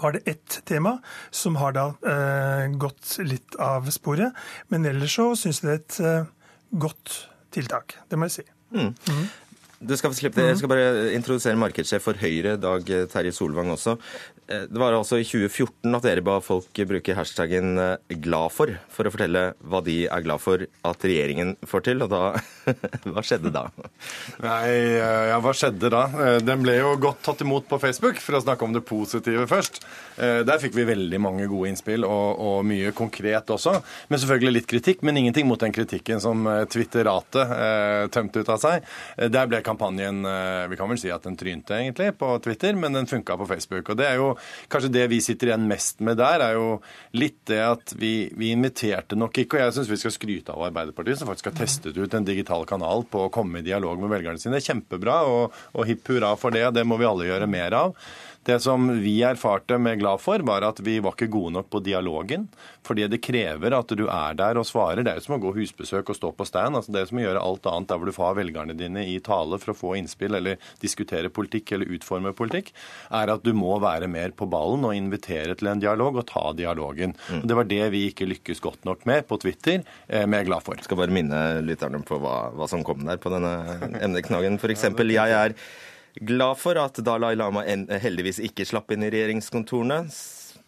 [0.00, 0.98] var det ett tema
[1.30, 4.34] som har da eh, gått litt av sporet.
[4.72, 6.28] Men ellers så syns jeg det er et eh,
[6.84, 7.16] godt
[7.54, 7.98] tiltak.
[8.10, 8.46] Det må jeg si.
[8.74, 8.92] Mm.
[9.84, 10.54] Du skal få slippe det.
[10.54, 13.98] Jeg skal bare introdusere markedssjef for Høyre, Dag Terje Solvang også.
[14.48, 18.76] Eh, Det var altså i 2014 at dere ba folk bruke hashtaggen eh, 'glad for'
[18.92, 22.02] for å fortelle hva de er glad for at regjeringen får til.
[22.04, 22.34] Og da
[23.08, 23.66] Hva skjedde da?
[24.42, 26.04] Nei, eh, ja, hva skjedde da?
[26.40, 29.80] Den ble jo godt tatt imot på Facebook, for å snakke om det positive først.
[30.16, 33.74] Der fikk vi veldig mange gode innspill, og, og mye konkret også.
[34.08, 38.86] Men selvfølgelig litt kritikk, men ingenting mot den kritikken som Twitteratet tømte ut av seg.
[39.18, 40.22] Der ble kampanjen
[40.70, 43.90] Vi kan vel si at den trynte, egentlig, på Twitter, men den funka på Facebook.
[43.92, 44.33] Og det er jo
[44.72, 46.68] kanskje det vi sitter igjen mest med der, er jo
[47.16, 50.66] litt det at vi, vi inviterte nok ikke, og jeg syns vi skal skryte av
[50.68, 54.12] Arbeiderpartiet, som faktisk har testet ut en digital kanal på å komme i dialog med
[54.12, 54.62] velgerne sine.
[54.64, 56.66] Kjempebra, og, og hipp hurra for det.
[56.76, 57.98] Det må vi alle gjøre mer av.
[58.44, 61.80] Det som vi erfarte med Glad for, var at vi var ikke gode nok på
[61.80, 62.48] dialogen.
[62.84, 65.00] Fordi det krever at du er der og svarer.
[65.00, 66.76] Det er jo som å gå husbesøk og stå på stand.
[66.76, 69.16] Altså det er som å gjøre alt annet der hvor du får velgerne dine i
[69.24, 72.74] tale for å få innspill eller diskutere politikk eller utforme politikk,
[73.16, 76.44] er at du må være mer på ballen og invitere til en dialog og ta
[76.56, 77.16] dialogen.
[77.40, 80.66] Og Det var det vi ikke lykkes godt nok med på Twitter, eh, med Glad
[80.66, 80.76] for.
[80.76, 83.56] Jeg skal bare minne lytterne på hva, hva som kom der på denne
[84.04, 84.60] emneknaggen.
[84.74, 85.54] Eksempel, jeg er
[86.20, 90.04] glad for at Dalai Lama heldigvis ikke slapp inn i regjeringskontorene.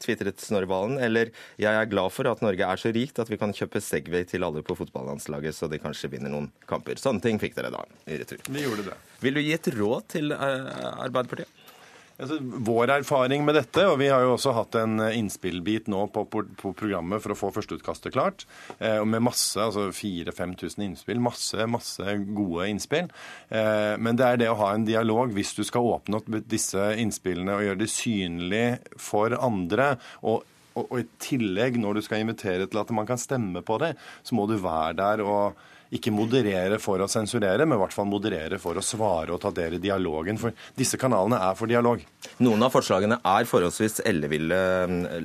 [0.03, 0.99] Tvitret Snorre Valen.
[1.01, 1.31] Eller
[1.61, 4.45] jeg er glad for at Norge er så rikt at vi kan kjøpe Segway til
[4.47, 7.01] alle på fotballandslaget, så de kanskje vinner noen kamper.
[7.01, 8.43] Sånne ting fikk dere da i retur.
[8.49, 8.99] Vi gjorde det.
[9.25, 10.69] Vil du gi et råd til eh,
[11.07, 11.66] Arbeiderpartiet?
[12.17, 16.25] Altså, vår erfaring med dette, og vi har jo også hatt en innspillbit nå på,
[16.33, 18.47] på, på programmet for å få førsteutkastet klart,
[18.79, 23.13] eh, med masse, altså 4000-5000 innspill, masse, masse gode innspill.
[23.53, 26.89] Eh, men det er det å ha en dialog hvis du skal åpne opp disse
[26.97, 29.97] innspillene og gjøre det synlig for andre.
[30.25, 30.45] og
[30.77, 33.95] og, og i tillegg, når du skal invitere til at man kan stemme på det,
[34.23, 35.57] så må du være der og
[35.95, 39.53] ikke moderere for å sensurere, men i hvert fall moderere for å svare og ta
[39.55, 40.39] del i dialogen.
[40.41, 42.03] For disse kanalene er for dialog.
[42.43, 44.59] Noen av forslagene er forholdsvis elleville.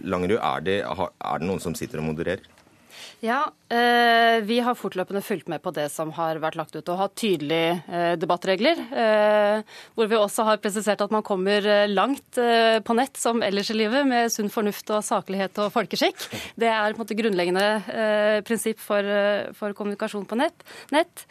[0.06, 2.46] Langerud, er det, er det noen som sitter og modererer?
[3.22, 6.98] Ja, eh, vi har fortløpende fulgt med på det som har vært lagt ut, og
[6.98, 8.80] hatt tydelige eh, debattregler.
[8.90, 12.40] Eh, hvor vi også har presisert at man kommer langt
[12.82, 16.18] på nett som ellers i livet med sunn fornuft og saklighet og folkeskikk.
[16.58, 19.06] Det er på en måte grunnleggende prinsipp for,
[19.58, 20.66] for kommunikasjon på nett.
[20.96, 21.26] nett.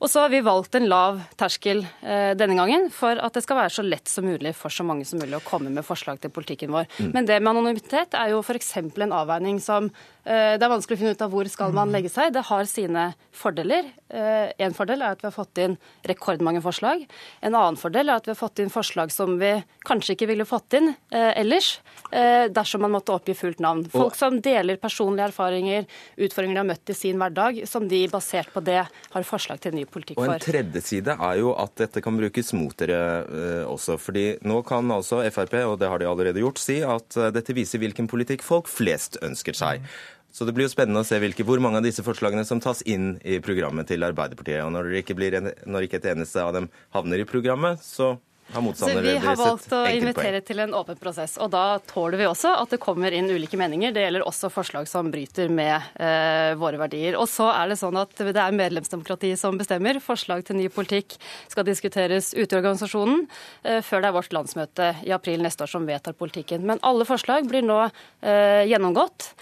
[0.00, 3.74] Og så har vi valgt en lav terskel denne gangen for at det skal være
[3.76, 6.74] så lett som mulig for så mange som mulig å komme med forslag til politikken
[6.74, 6.88] vår.
[6.98, 7.12] Mm.
[7.14, 8.74] Men det med anonymitet er jo f.eks.
[8.80, 9.92] en avveining som
[10.26, 12.32] det er vanskelig å finne ut av hvor skal man legge seg.
[12.34, 13.92] Det har sine fordeler.
[14.10, 17.04] Eh, En fordel er at vi har fått inn rekordmange forslag.
[17.44, 19.52] En annen fordel er at vi har fått inn forslag som vi
[19.86, 23.84] kanskje ikke ville fått inn eh, ellers, eh, dersom man måtte oppgi fullt navn.
[23.92, 28.52] Folk som deler personlige erfaringer, utfordringer de har møtt i sin hverdag, som de basert
[28.54, 30.30] på det har forslag til ny politikk for.
[30.30, 33.98] Og en tredje side er jo at dette kan brukes mot dere eh, også.
[34.00, 37.56] fordi nå kan altså Frp, og det har de allerede gjort, si at eh, dette
[37.56, 39.82] viser hvilken politikk folk flest ønsker seg.
[40.36, 42.82] Så det blir jo spennende å se hvilke, hvor mange av disse forslagene som tas
[42.84, 44.66] inn i programmet til Arbeiderpartiet.
[44.66, 48.18] Og når, det ikke, blir når ikke et eneste av dem havner i programmet, så
[48.46, 51.38] har Så motstanderne vi har valgt å invitere til en åpen prosess.
[51.42, 53.90] Og da tåler vi også at det kommer inn ulike meninger.
[53.96, 57.16] Det gjelder også forslag som bryter med eh, våre verdier.
[57.18, 59.98] Og så er det sånn at det er medlemsdemokratiet som bestemmer.
[60.04, 61.16] Forslag til ny politikk
[61.48, 63.24] skal diskuteres ute i organisasjonen
[63.64, 66.62] eh, før det er vårt landsmøte i april neste år som vedtar politikken.
[66.68, 69.32] Men alle forslag blir nå eh, gjennomgått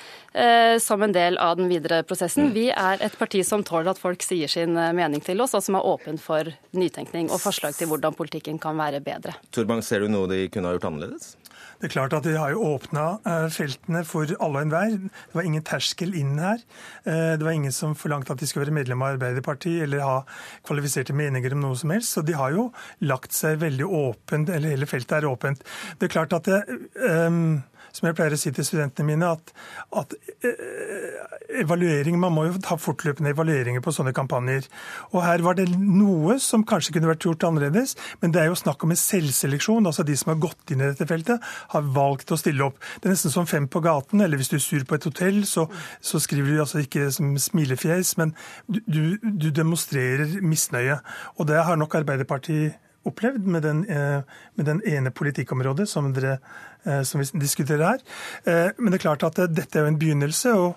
[0.82, 2.48] som en del av den videre prosessen.
[2.54, 5.62] Vi er et parti som tåler at folk sier sin eh, mening til oss, og
[5.62, 9.36] som er åpen for nytenkning og forslag til hvordan politikken kan være bedre.
[9.54, 11.34] Torbang, ser du noe de kunne ha gjort annerledes?
[11.80, 13.18] Det er klart at De har jo åpna
[13.52, 14.94] feltene for alle og enhver.
[15.10, 16.62] Det var ingen terskel inn her.
[17.04, 20.16] Eh, Det var ingen som forlangte at de skulle være medlem av Arbeiderpartiet eller ha
[20.64, 22.14] kvalifiserte meninger om noe som helst.
[22.14, 22.70] Så de har jo
[23.02, 25.62] lagt seg veldig åpent, eller hele feltet er åpent.
[25.98, 26.62] Det er klart at det,
[27.10, 27.62] ehm,
[27.94, 29.52] som jeg pleier å si til studentene mine, at,
[30.00, 30.14] at
[30.44, 31.14] eh,
[31.62, 34.66] evaluering, man må jo ha fortløpende evalueringer på sånne kampanjer.
[35.12, 38.58] Og her var det noe som kanskje kunne vært gjort annerledes, men det er jo
[38.58, 39.86] snakk om en selvseleksjon.
[39.86, 42.80] altså De som har gått inn i dette feltet, har valgt å stille opp.
[42.98, 45.42] Det er nesten som fem på gaten, eller hvis du er sur på et hotell,
[45.48, 45.68] så,
[46.02, 48.34] så skriver du altså ikke som smilefjes, men
[48.66, 50.98] du, du demonstrerer misnøye.
[51.38, 54.22] Og det har nok Arbeiderpartiet opplevd med den, eh,
[54.54, 56.38] med den ene politikkområdet som, dere,
[56.84, 58.04] eh, som vi diskuterer her.
[58.44, 60.54] Eh, Men det er klart at dette er jo en begynnelse.
[60.54, 60.76] og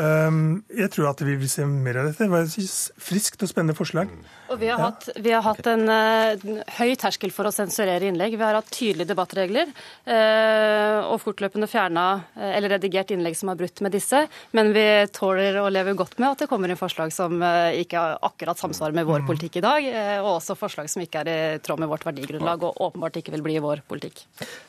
[0.00, 2.24] jeg tror at vi vil se mer av dette.
[2.24, 4.10] Det var et friskt og spennende forslag.
[4.50, 6.48] Og vi har, hatt, vi har hatt en uh,
[6.78, 8.34] høy terskel for å sensurere innlegg.
[8.38, 13.60] Vi har hatt tydelige debattregler uh, og fortløpende fjerna uh, eller redigert innlegg som har
[13.60, 14.24] brutt med disse.
[14.56, 18.58] Men vi tåler å leve godt med at det kommer inn forslag som ikke akkurat
[18.58, 19.86] samsvarer med vår politikk i dag,
[20.22, 23.44] og også forslag som ikke er i tråd med vårt verdigrunnlag og åpenbart ikke vil
[23.46, 24.24] bli vår politikk.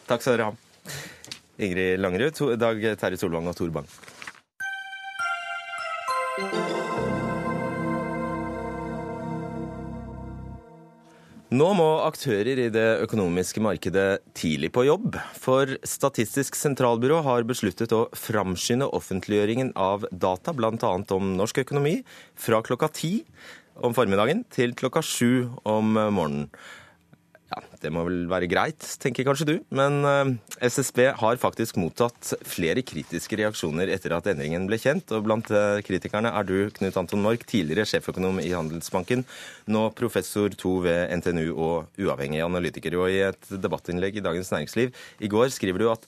[0.09, 0.55] Takk skal dere ha.
[1.61, 3.89] Ingrid Langerud, Dag Terje Solvang og Tor Bang.
[11.51, 17.91] Nå må aktører i det økonomiske markedet tidlig på jobb, for Statistisk sentralbyrå har besluttet
[17.91, 20.91] å framskynde offentliggjøringen av data, bl.a.
[21.11, 21.97] om norsk økonomi,
[22.39, 23.11] fra klokka ti
[23.83, 26.47] om formiddagen til klokka sju om morgenen.
[27.51, 30.29] Ja, Det må vel være greit, tenker kanskje du, men eh,
[30.69, 35.11] SSB har faktisk mottatt flere kritiske reaksjoner etter at endringen ble kjent.
[35.11, 39.25] og Blant eh, kritikerne er du, Knut Anton Mork, tidligere sjeføkonom i Handelsbanken,
[39.67, 42.95] nå professor to ved NTNU og uavhengig analytiker.
[43.01, 46.07] Og I et debattinnlegg i Dagens Næringsliv i går skriver du at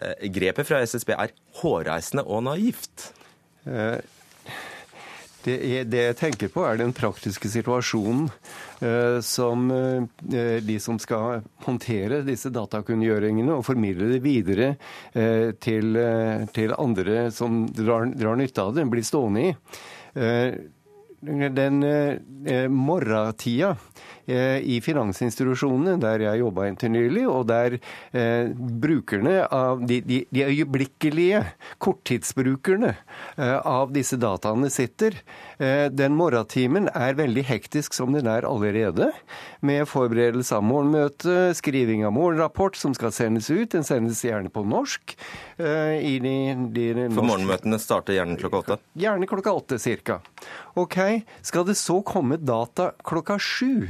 [0.00, 3.10] eh, grepet fra SSB er hårreisende og naivt.
[3.68, 3.98] Eh,
[5.48, 8.28] Det, det jeg tenker på, er den praktiske situasjonen
[8.84, 14.74] eh, som eh, de som skal håndtere disse datakunngjøringene og formidle det videre
[15.12, 15.98] eh, til,
[16.54, 19.54] til andre som drar, drar nytte av det, blir stående i.
[21.26, 23.76] Eh, den eh, morratida
[24.26, 27.78] eh, i finansinstitusjonene der jeg jobba inntil nylig, og der
[28.12, 31.42] eh, brukerne av de, de, de øyeblikkelige
[31.82, 38.46] korttidsbrukerne eh, av disse dataene sitter, eh, den morgentimen er veldig hektisk som den er
[38.46, 39.10] allerede,
[39.60, 43.70] med forberedelse av morgenmøte, skriving av morgenrapport som skal sendes ut.
[43.74, 45.16] Den sendes gjerne på norsk.
[45.58, 46.34] eh, i de,
[46.74, 48.78] de For morgenmøtene starter gjerne klokka åtte.
[48.98, 50.20] Gjerne klokka åtte cirka.
[50.78, 50.98] Ok,
[51.42, 53.88] skal det så komme data klokka sju,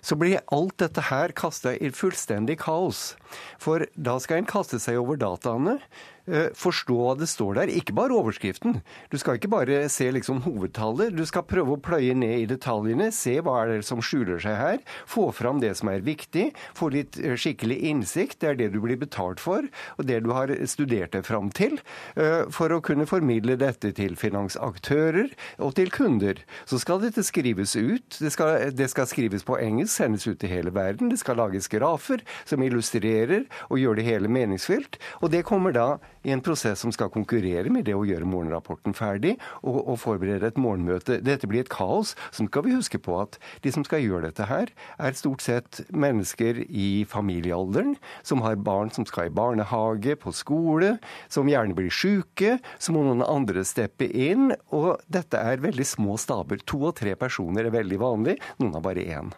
[0.00, 3.16] så blir alt dette her kasta i fullstendig kaos.
[3.58, 6.17] For da skal en kaste seg over dataene Eh,
[6.58, 8.80] forstå hva det står der, ikke bare overskriften.
[9.12, 13.10] Du skal ikke bare se liksom hovedtallet, du skal prøve å pløye ned i detaljene,
[13.14, 16.90] se hva er det som skjuler seg her, få fram det som er viktig, få
[16.94, 19.66] litt eh, skikkelig innsikt, det er det du blir betalt for,
[19.96, 21.78] og det du har studert deg fram til,
[22.16, 25.32] eh, for å kunne formidle dette til finansaktører
[25.64, 26.42] og til kunder.
[26.68, 30.52] Så skal dette skrives ut, det skal, det skal skrives på engelsk, sendes ut til
[30.52, 35.46] hele verden, det skal lages grafer som illustrerer og gjør det hele meningsfylt, og det
[35.48, 35.88] kommer da
[36.28, 40.50] i en prosess som skal konkurrere med det å gjøre morgenrapporten ferdig og, og, forberede
[40.50, 41.18] et morgenmøte.
[41.24, 42.14] Dette blir et kaos.
[42.30, 45.82] Så skal vi huske på at de som skal gjøre dette her, er stort sett
[45.88, 50.96] mennesker i familiealderen, som har barn som skal i barnehage, på skole,
[51.32, 52.58] som gjerne blir syke.
[52.78, 54.52] Så må noen andre steppe inn.
[54.74, 56.60] Og dette er veldig små staber.
[56.68, 58.38] To og tre personer er veldig vanlig.
[58.60, 59.36] Noen har bare én.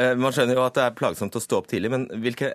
[0.00, 2.54] Eh, man skjønner jo at det er plagsomt å stå opp tidlig, men hvilke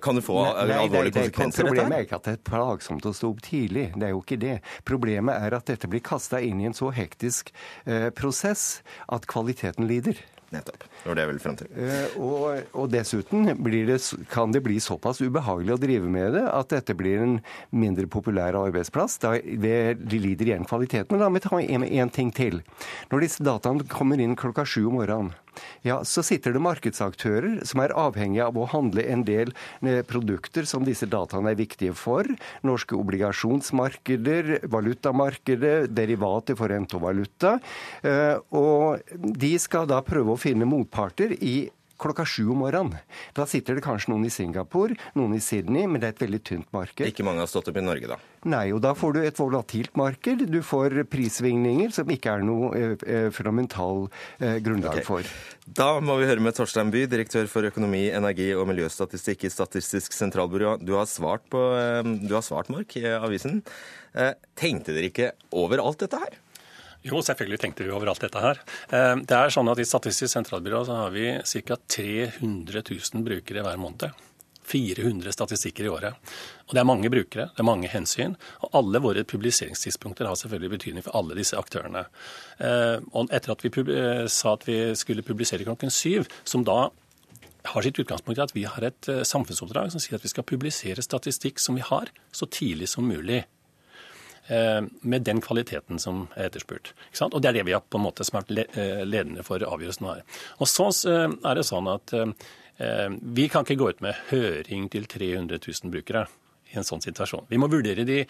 [0.00, 1.68] kan du få alvorlige konsekvenser?
[1.68, 3.90] Problemet er ikke at det er plagsomt å stå opp tidlig.
[3.94, 4.58] Det er jo ikke det.
[4.88, 7.52] Problemet er at dette blir kasta inn i en så hektisk
[7.84, 8.82] eh, prosess
[9.12, 10.18] at kvaliteten lider.
[10.54, 10.84] Nettopp.
[11.02, 11.70] Det var det jeg ville frem til.
[11.82, 13.98] Eh, og, og, dessuten det,
[14.30, 17.38] kan det bli såpass ubehagelig å drive med det at dette blir en
[17.74, 19.18] mindre populær arbeidsplass.
[19.24, 21.10] Da, det, de lider igjen kvaliteten.
[21.12, 22.62] Men la meg ta en ting til.
[23.12, 25.34] Når disse dataene kommer inn klokka sju om morgenen
[25.86, 29.52] ja, så sitter det markedsaktører som er avhengige av å handle en del
[29.84, 32.28] eh, produkter som disse dataene er viktige for.
[32.66, 37.56] Norske obligasjonsmarkeder, valutamarkedet, derivater for rente og valuta.
[38.02, 41.56] Eh, og de skal da prøve å finne motparter i
[42.04, 43.00] klokka sju om morgenen.
[43.36, 46.42] Da sitter det kanskje noen i Singapore, noen i Sydney, men det er et veldig
[46.46, 47.06] tynt marked.
[47.08, 48.20] Ikke mange har stått opp i Norge, da?
[48.44, 50.44] Nei, og da får du et volatilt marked.
[50.52, 54.06] Du får prissvingninger som ikke er noe eh, eh fundamental
[54.38, 55.06] eh, grunnlag okay.
[55.06, 55.34] for.
[55.64, 60.12] Da må vi høre med Torstein By, direktør for økonomi, energi og miljøstatistikk i Statistisk
[60.12, 60.76] sentralbyrå.
[60.84, 63.62] Du har svart, på, eh, du har svart Mark, i avisen.
[64.14, 66.36] Eh, tenkte dere ikke over alt dette her?
[67.04, 68.60] Jo, selvfølgelig tenkte vi over alt dette her.
[68.88, 71.76] Eh, det er sånn at I Statistisk sentralbyrå så har vi ca.
[71.76, 74.22] 300 000 brukere hver måned.
[74.64, 76.16] 400 statistikker i året.
[76.64, 78.38] Og Det er mange brukere, det er mange hensyn.
[78.64, 82.06] Og alle våre publiseringstidspunkter har selvfølgelig betydning for alle disse aktørene.
[82.58, 86.88] Eh, og etter at vi eh, sa at vi skulle publisere klokken syv, som da
[87.64, 91.04] har sitt utgangspunkt i at vi har et samfunnsoppdrag som sier at vi skal publisere
[91.04, 93.44] statistikk som vi har, så tidlig som mulig.
[94.46, 96.92] Eh, med den kvaliteten som er etterspurt.
[97.22, 98.76] Og Det er det vi har på en måte som er vært
[99.08, 100.20] ledende for avgjørelsen her.
[100.60, 102.12] Og så eh, er det sånn at
[102.74, 106.24] vi kan ikke gå ut med høring til 300 000 brukere
[106.72, 107.46] i en sånn situasjon.
[107.46, 108.24] Vi må vurdere de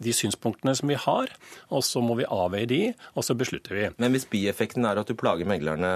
[0.00, 1.32] de synspunktene som vi har,
[1.68, 2.80] og så må vi avveie de,
[3.12, 3.88] og så beslutter vi.
[4.00, 5.90] Men hvis bieffekten er at du plager meglerne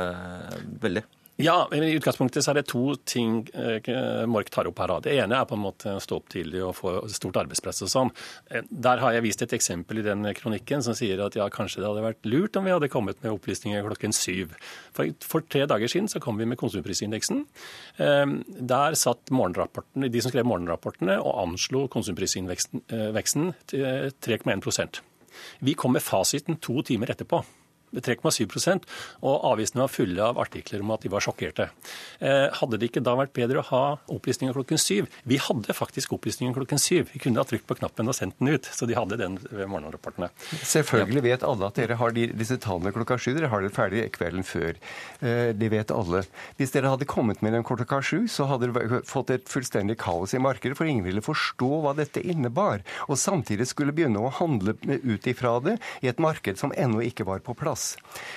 [0.83, 1.05] veldig?
[1.37, 3.89] Ja, men I utgangspunktet så er det to ting eh,
[4.31, 4.93] Mork tar opp her.
[5.03, 7.91] Det ene er på en måte å stå opp tidlig og få stort arbeidspress og
[7.91, 8.13] sånn.
[8.55, 11.83] Eh, der har jeg vist et eksempel i den kronikken som sier at ja, kanskje
[11.83, 14.55] det hadde vært lurt om vi hadde kommet med opplysninger klokken syv.
[14.95, 17.43] For, for tre dager siden så kom vi med konsumprisindeksen.
[17.99, 18.37] Eh,
[18.71, 25.03] der satt de som skrev morgenrapportene og anslo konsumprisveksten til 3,1%
[25.67, 27.43] Vi kom med fasiten to timer etterpå.
[28.01, 28.81] 3,7
[29.25, 31.69] og avisene var fulle av artikler om at de var sjokkerte.
[32.21, 33.83] Eh, hadde det ikke da vært bedre å ha
[34.13, 35.09] opplysninger klokken syv?
[35.29, 37.09] Vi hadde faktisk opplysningen klokken syv.
[37.13, 38.69] Vi kunne ha trykt på knappen og sendt den ut.
[38.75, 40.31] Så de hadde den ved morgenrapportene.
[40.65, 43.33] Selvfølgelig vet alle at dere har de, disse tallene klokka sju.
[43.37, 44.79] Dere har det ferdig kvelden før.
[45.21, 46.25] Eh, det vet alle.
[46.59, 50.35] Hvis dere hadde kommet med dem klokka sju, så hadde dere fått et fullstendig kaos
[50.35, 52.85] i markedet, for ingen ville forstå hva dette innebar.
[53.09, 57.27] Og samtidig skulle begynne å handle ut ifra det i et marked som ennå ikke
[57.29, 57.97] var på plass plass.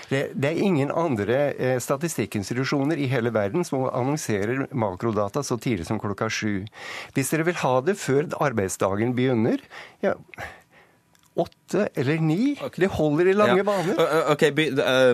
[0.09, 5.87] Det, det er ingen andre eh, statistikkinstitusjoner i hele verden som annonserer makrodata så tidlig
[5.87, 6.65] som klokka sju.
[7.15, 9.61] Hvis dere vil ha det før arbeidsdagen begynner,
[10.01, 10.15] ja
[11.37, 12.55] åtte eller ni.
[12.57, 12.81] Okay.
[12.81, 13.65] Det holder i lange ja.
[13.67, 13.99] baner.
[14.33, 14.47] Ok,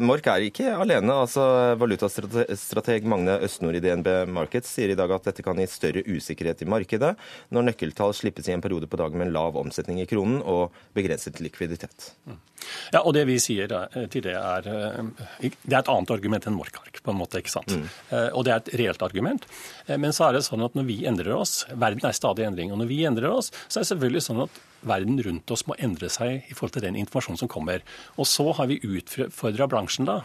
[0.07, 1.11] Mork er ikke alene.
[1.11, 1.43] altså
[1.81, 6.63] Valutastrateg Magne Østnord i DNB Markets sier i dag at dette kan gi større usikkerhet
[6.63, 7.11] i markedet
[7.51, 10.71] når nøkkeltall slippes i en periode på dagen med en lav omsetning i kronen og
[10.95, 12.13] begrenset likviditet.
[12.23, 12.39] Mm.
[12.91, 13.71] Ja, og Det vi sier
[14.11, 17.39] til det, er Det er et annet argument enn Mork-ark, på en måte.
[17.39, 17.71] ikke sant?
[17.71, 17.88] Mm.
[18.34, 19.45] Og det er et reelt argument.
[19.88, 22.71] Men så er det sånn at når vi endrer oss Verden er stadig i endring.
[22.71, 25.77] Og når vi endrer oss, så er det selvfølgelig sånn at verden rundt oss må
[25.79, 27.84] endre seg i forhold til den informasjonen som kommer.
[28.19, 30.21] Og så har vi utfordra bransjen, da,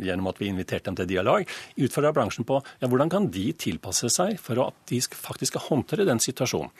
[0.00, 4.10] gjennom at vi inviterte dem til dialog, utfordra bransjen på ja, hvordan kan de tilpasse
[4.14, 6.72] seg for at de faktisk skal håndtere den situasjonen.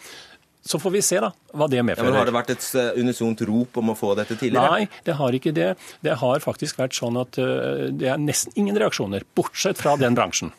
[0.64, 2.08] Så får vi se da, hva det medfører.
[2.08, 4.68] Ja, men Har det vært et eh, unisont rop om å få dette tidligere?
[4.74, 5.72] Nei, det har ikke det.
[6.04, 10.18] Det har faktisk vært sånn at uh, det er nesten ingen reaksjoner, bortsett fra den
[10.18, 10.52] bransjen.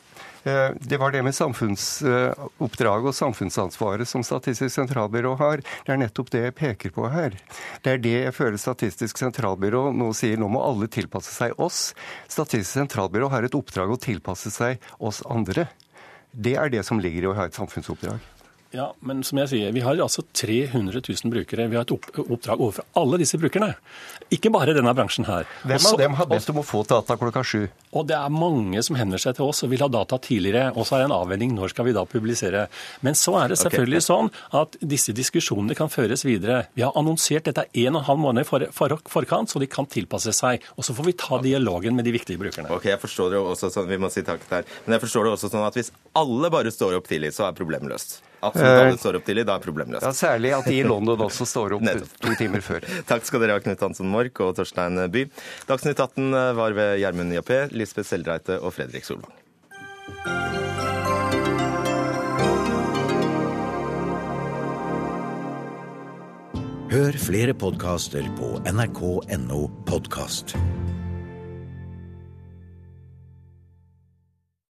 [0.43, 5.63] Eh, det var det med samfunnsoppdraget og samfunnsansvaret som Statistisk sentralbyrå har.
[5.85, 7.35] Det er nettopp det jeg peker på her.
[7.83, 10.39] Det er det jeg føler Statistisk sentralbyrå nå sier.
[10.39, 11.91] Nå må alle tilpasse seg oss.
[12.31, 15.67] Statistisk sentralbyrå har et oppdrag å tilpasse seg oss andre.
[16.31, 18.38] Det er det som ligger i å ha et samfunnsoppdrag.
[18.69, 21.65] Ja, men som jeg sier, vi har altså 300 000 brukere.
[21.71, 23.71] Vi har et oppdrag overfor alle disse brukerne.
[24.29, 25.47] Ikke bare denne bransjen her.
[25.63, 27.63] Hvem Også, av dem har bedt om å få data klokka sju?
[27.97, 30.75] Og det er mange som henvender seg til oss og vil ha data tidligere.
[30.75, 32.67] Og så er det en avveining når skal vi da publisere.
[33.01, 34.09] Men så er det selvfølgelig okay.
[34.11, 36.61] sånn at disse diskusjonene kan føres videre.
[36.77, 39.71] Vi har annonsert dette en og en halv måned i for, for, forkant, så de
[39.71, 40.61] kan tilpasse seg.
[40.77, 42.69] Og så får vi ta dialogen med de viktige brukerne.
[42.69, 44.69] Ok, jeg forstår det også sånn, Vi må si takk der.
[44.85, 45.89] Men jeg forstår det også sånn at hvis
[46.21, 48.19] alle bare står opp tidlig, så er problemet løst.
[48.39, 50.05] Absolutt alle står opp tidlig, da er problemløst.
[50.05, 51.85] Ja, Særlig at de i London også står opp
[52.23, 52.87] to timer før.
[53.09, 55.27] Takk skal dere ha, Knut Hansen Mork og Torstein By.
[55.69, 59.35] Dagsnytt 18 var ved Gjermund Jappé, Lisbeth Seldreite og Fredrik Solvang.
[66.89, 70.55] Hør flere podkaster på nrk.no podkast.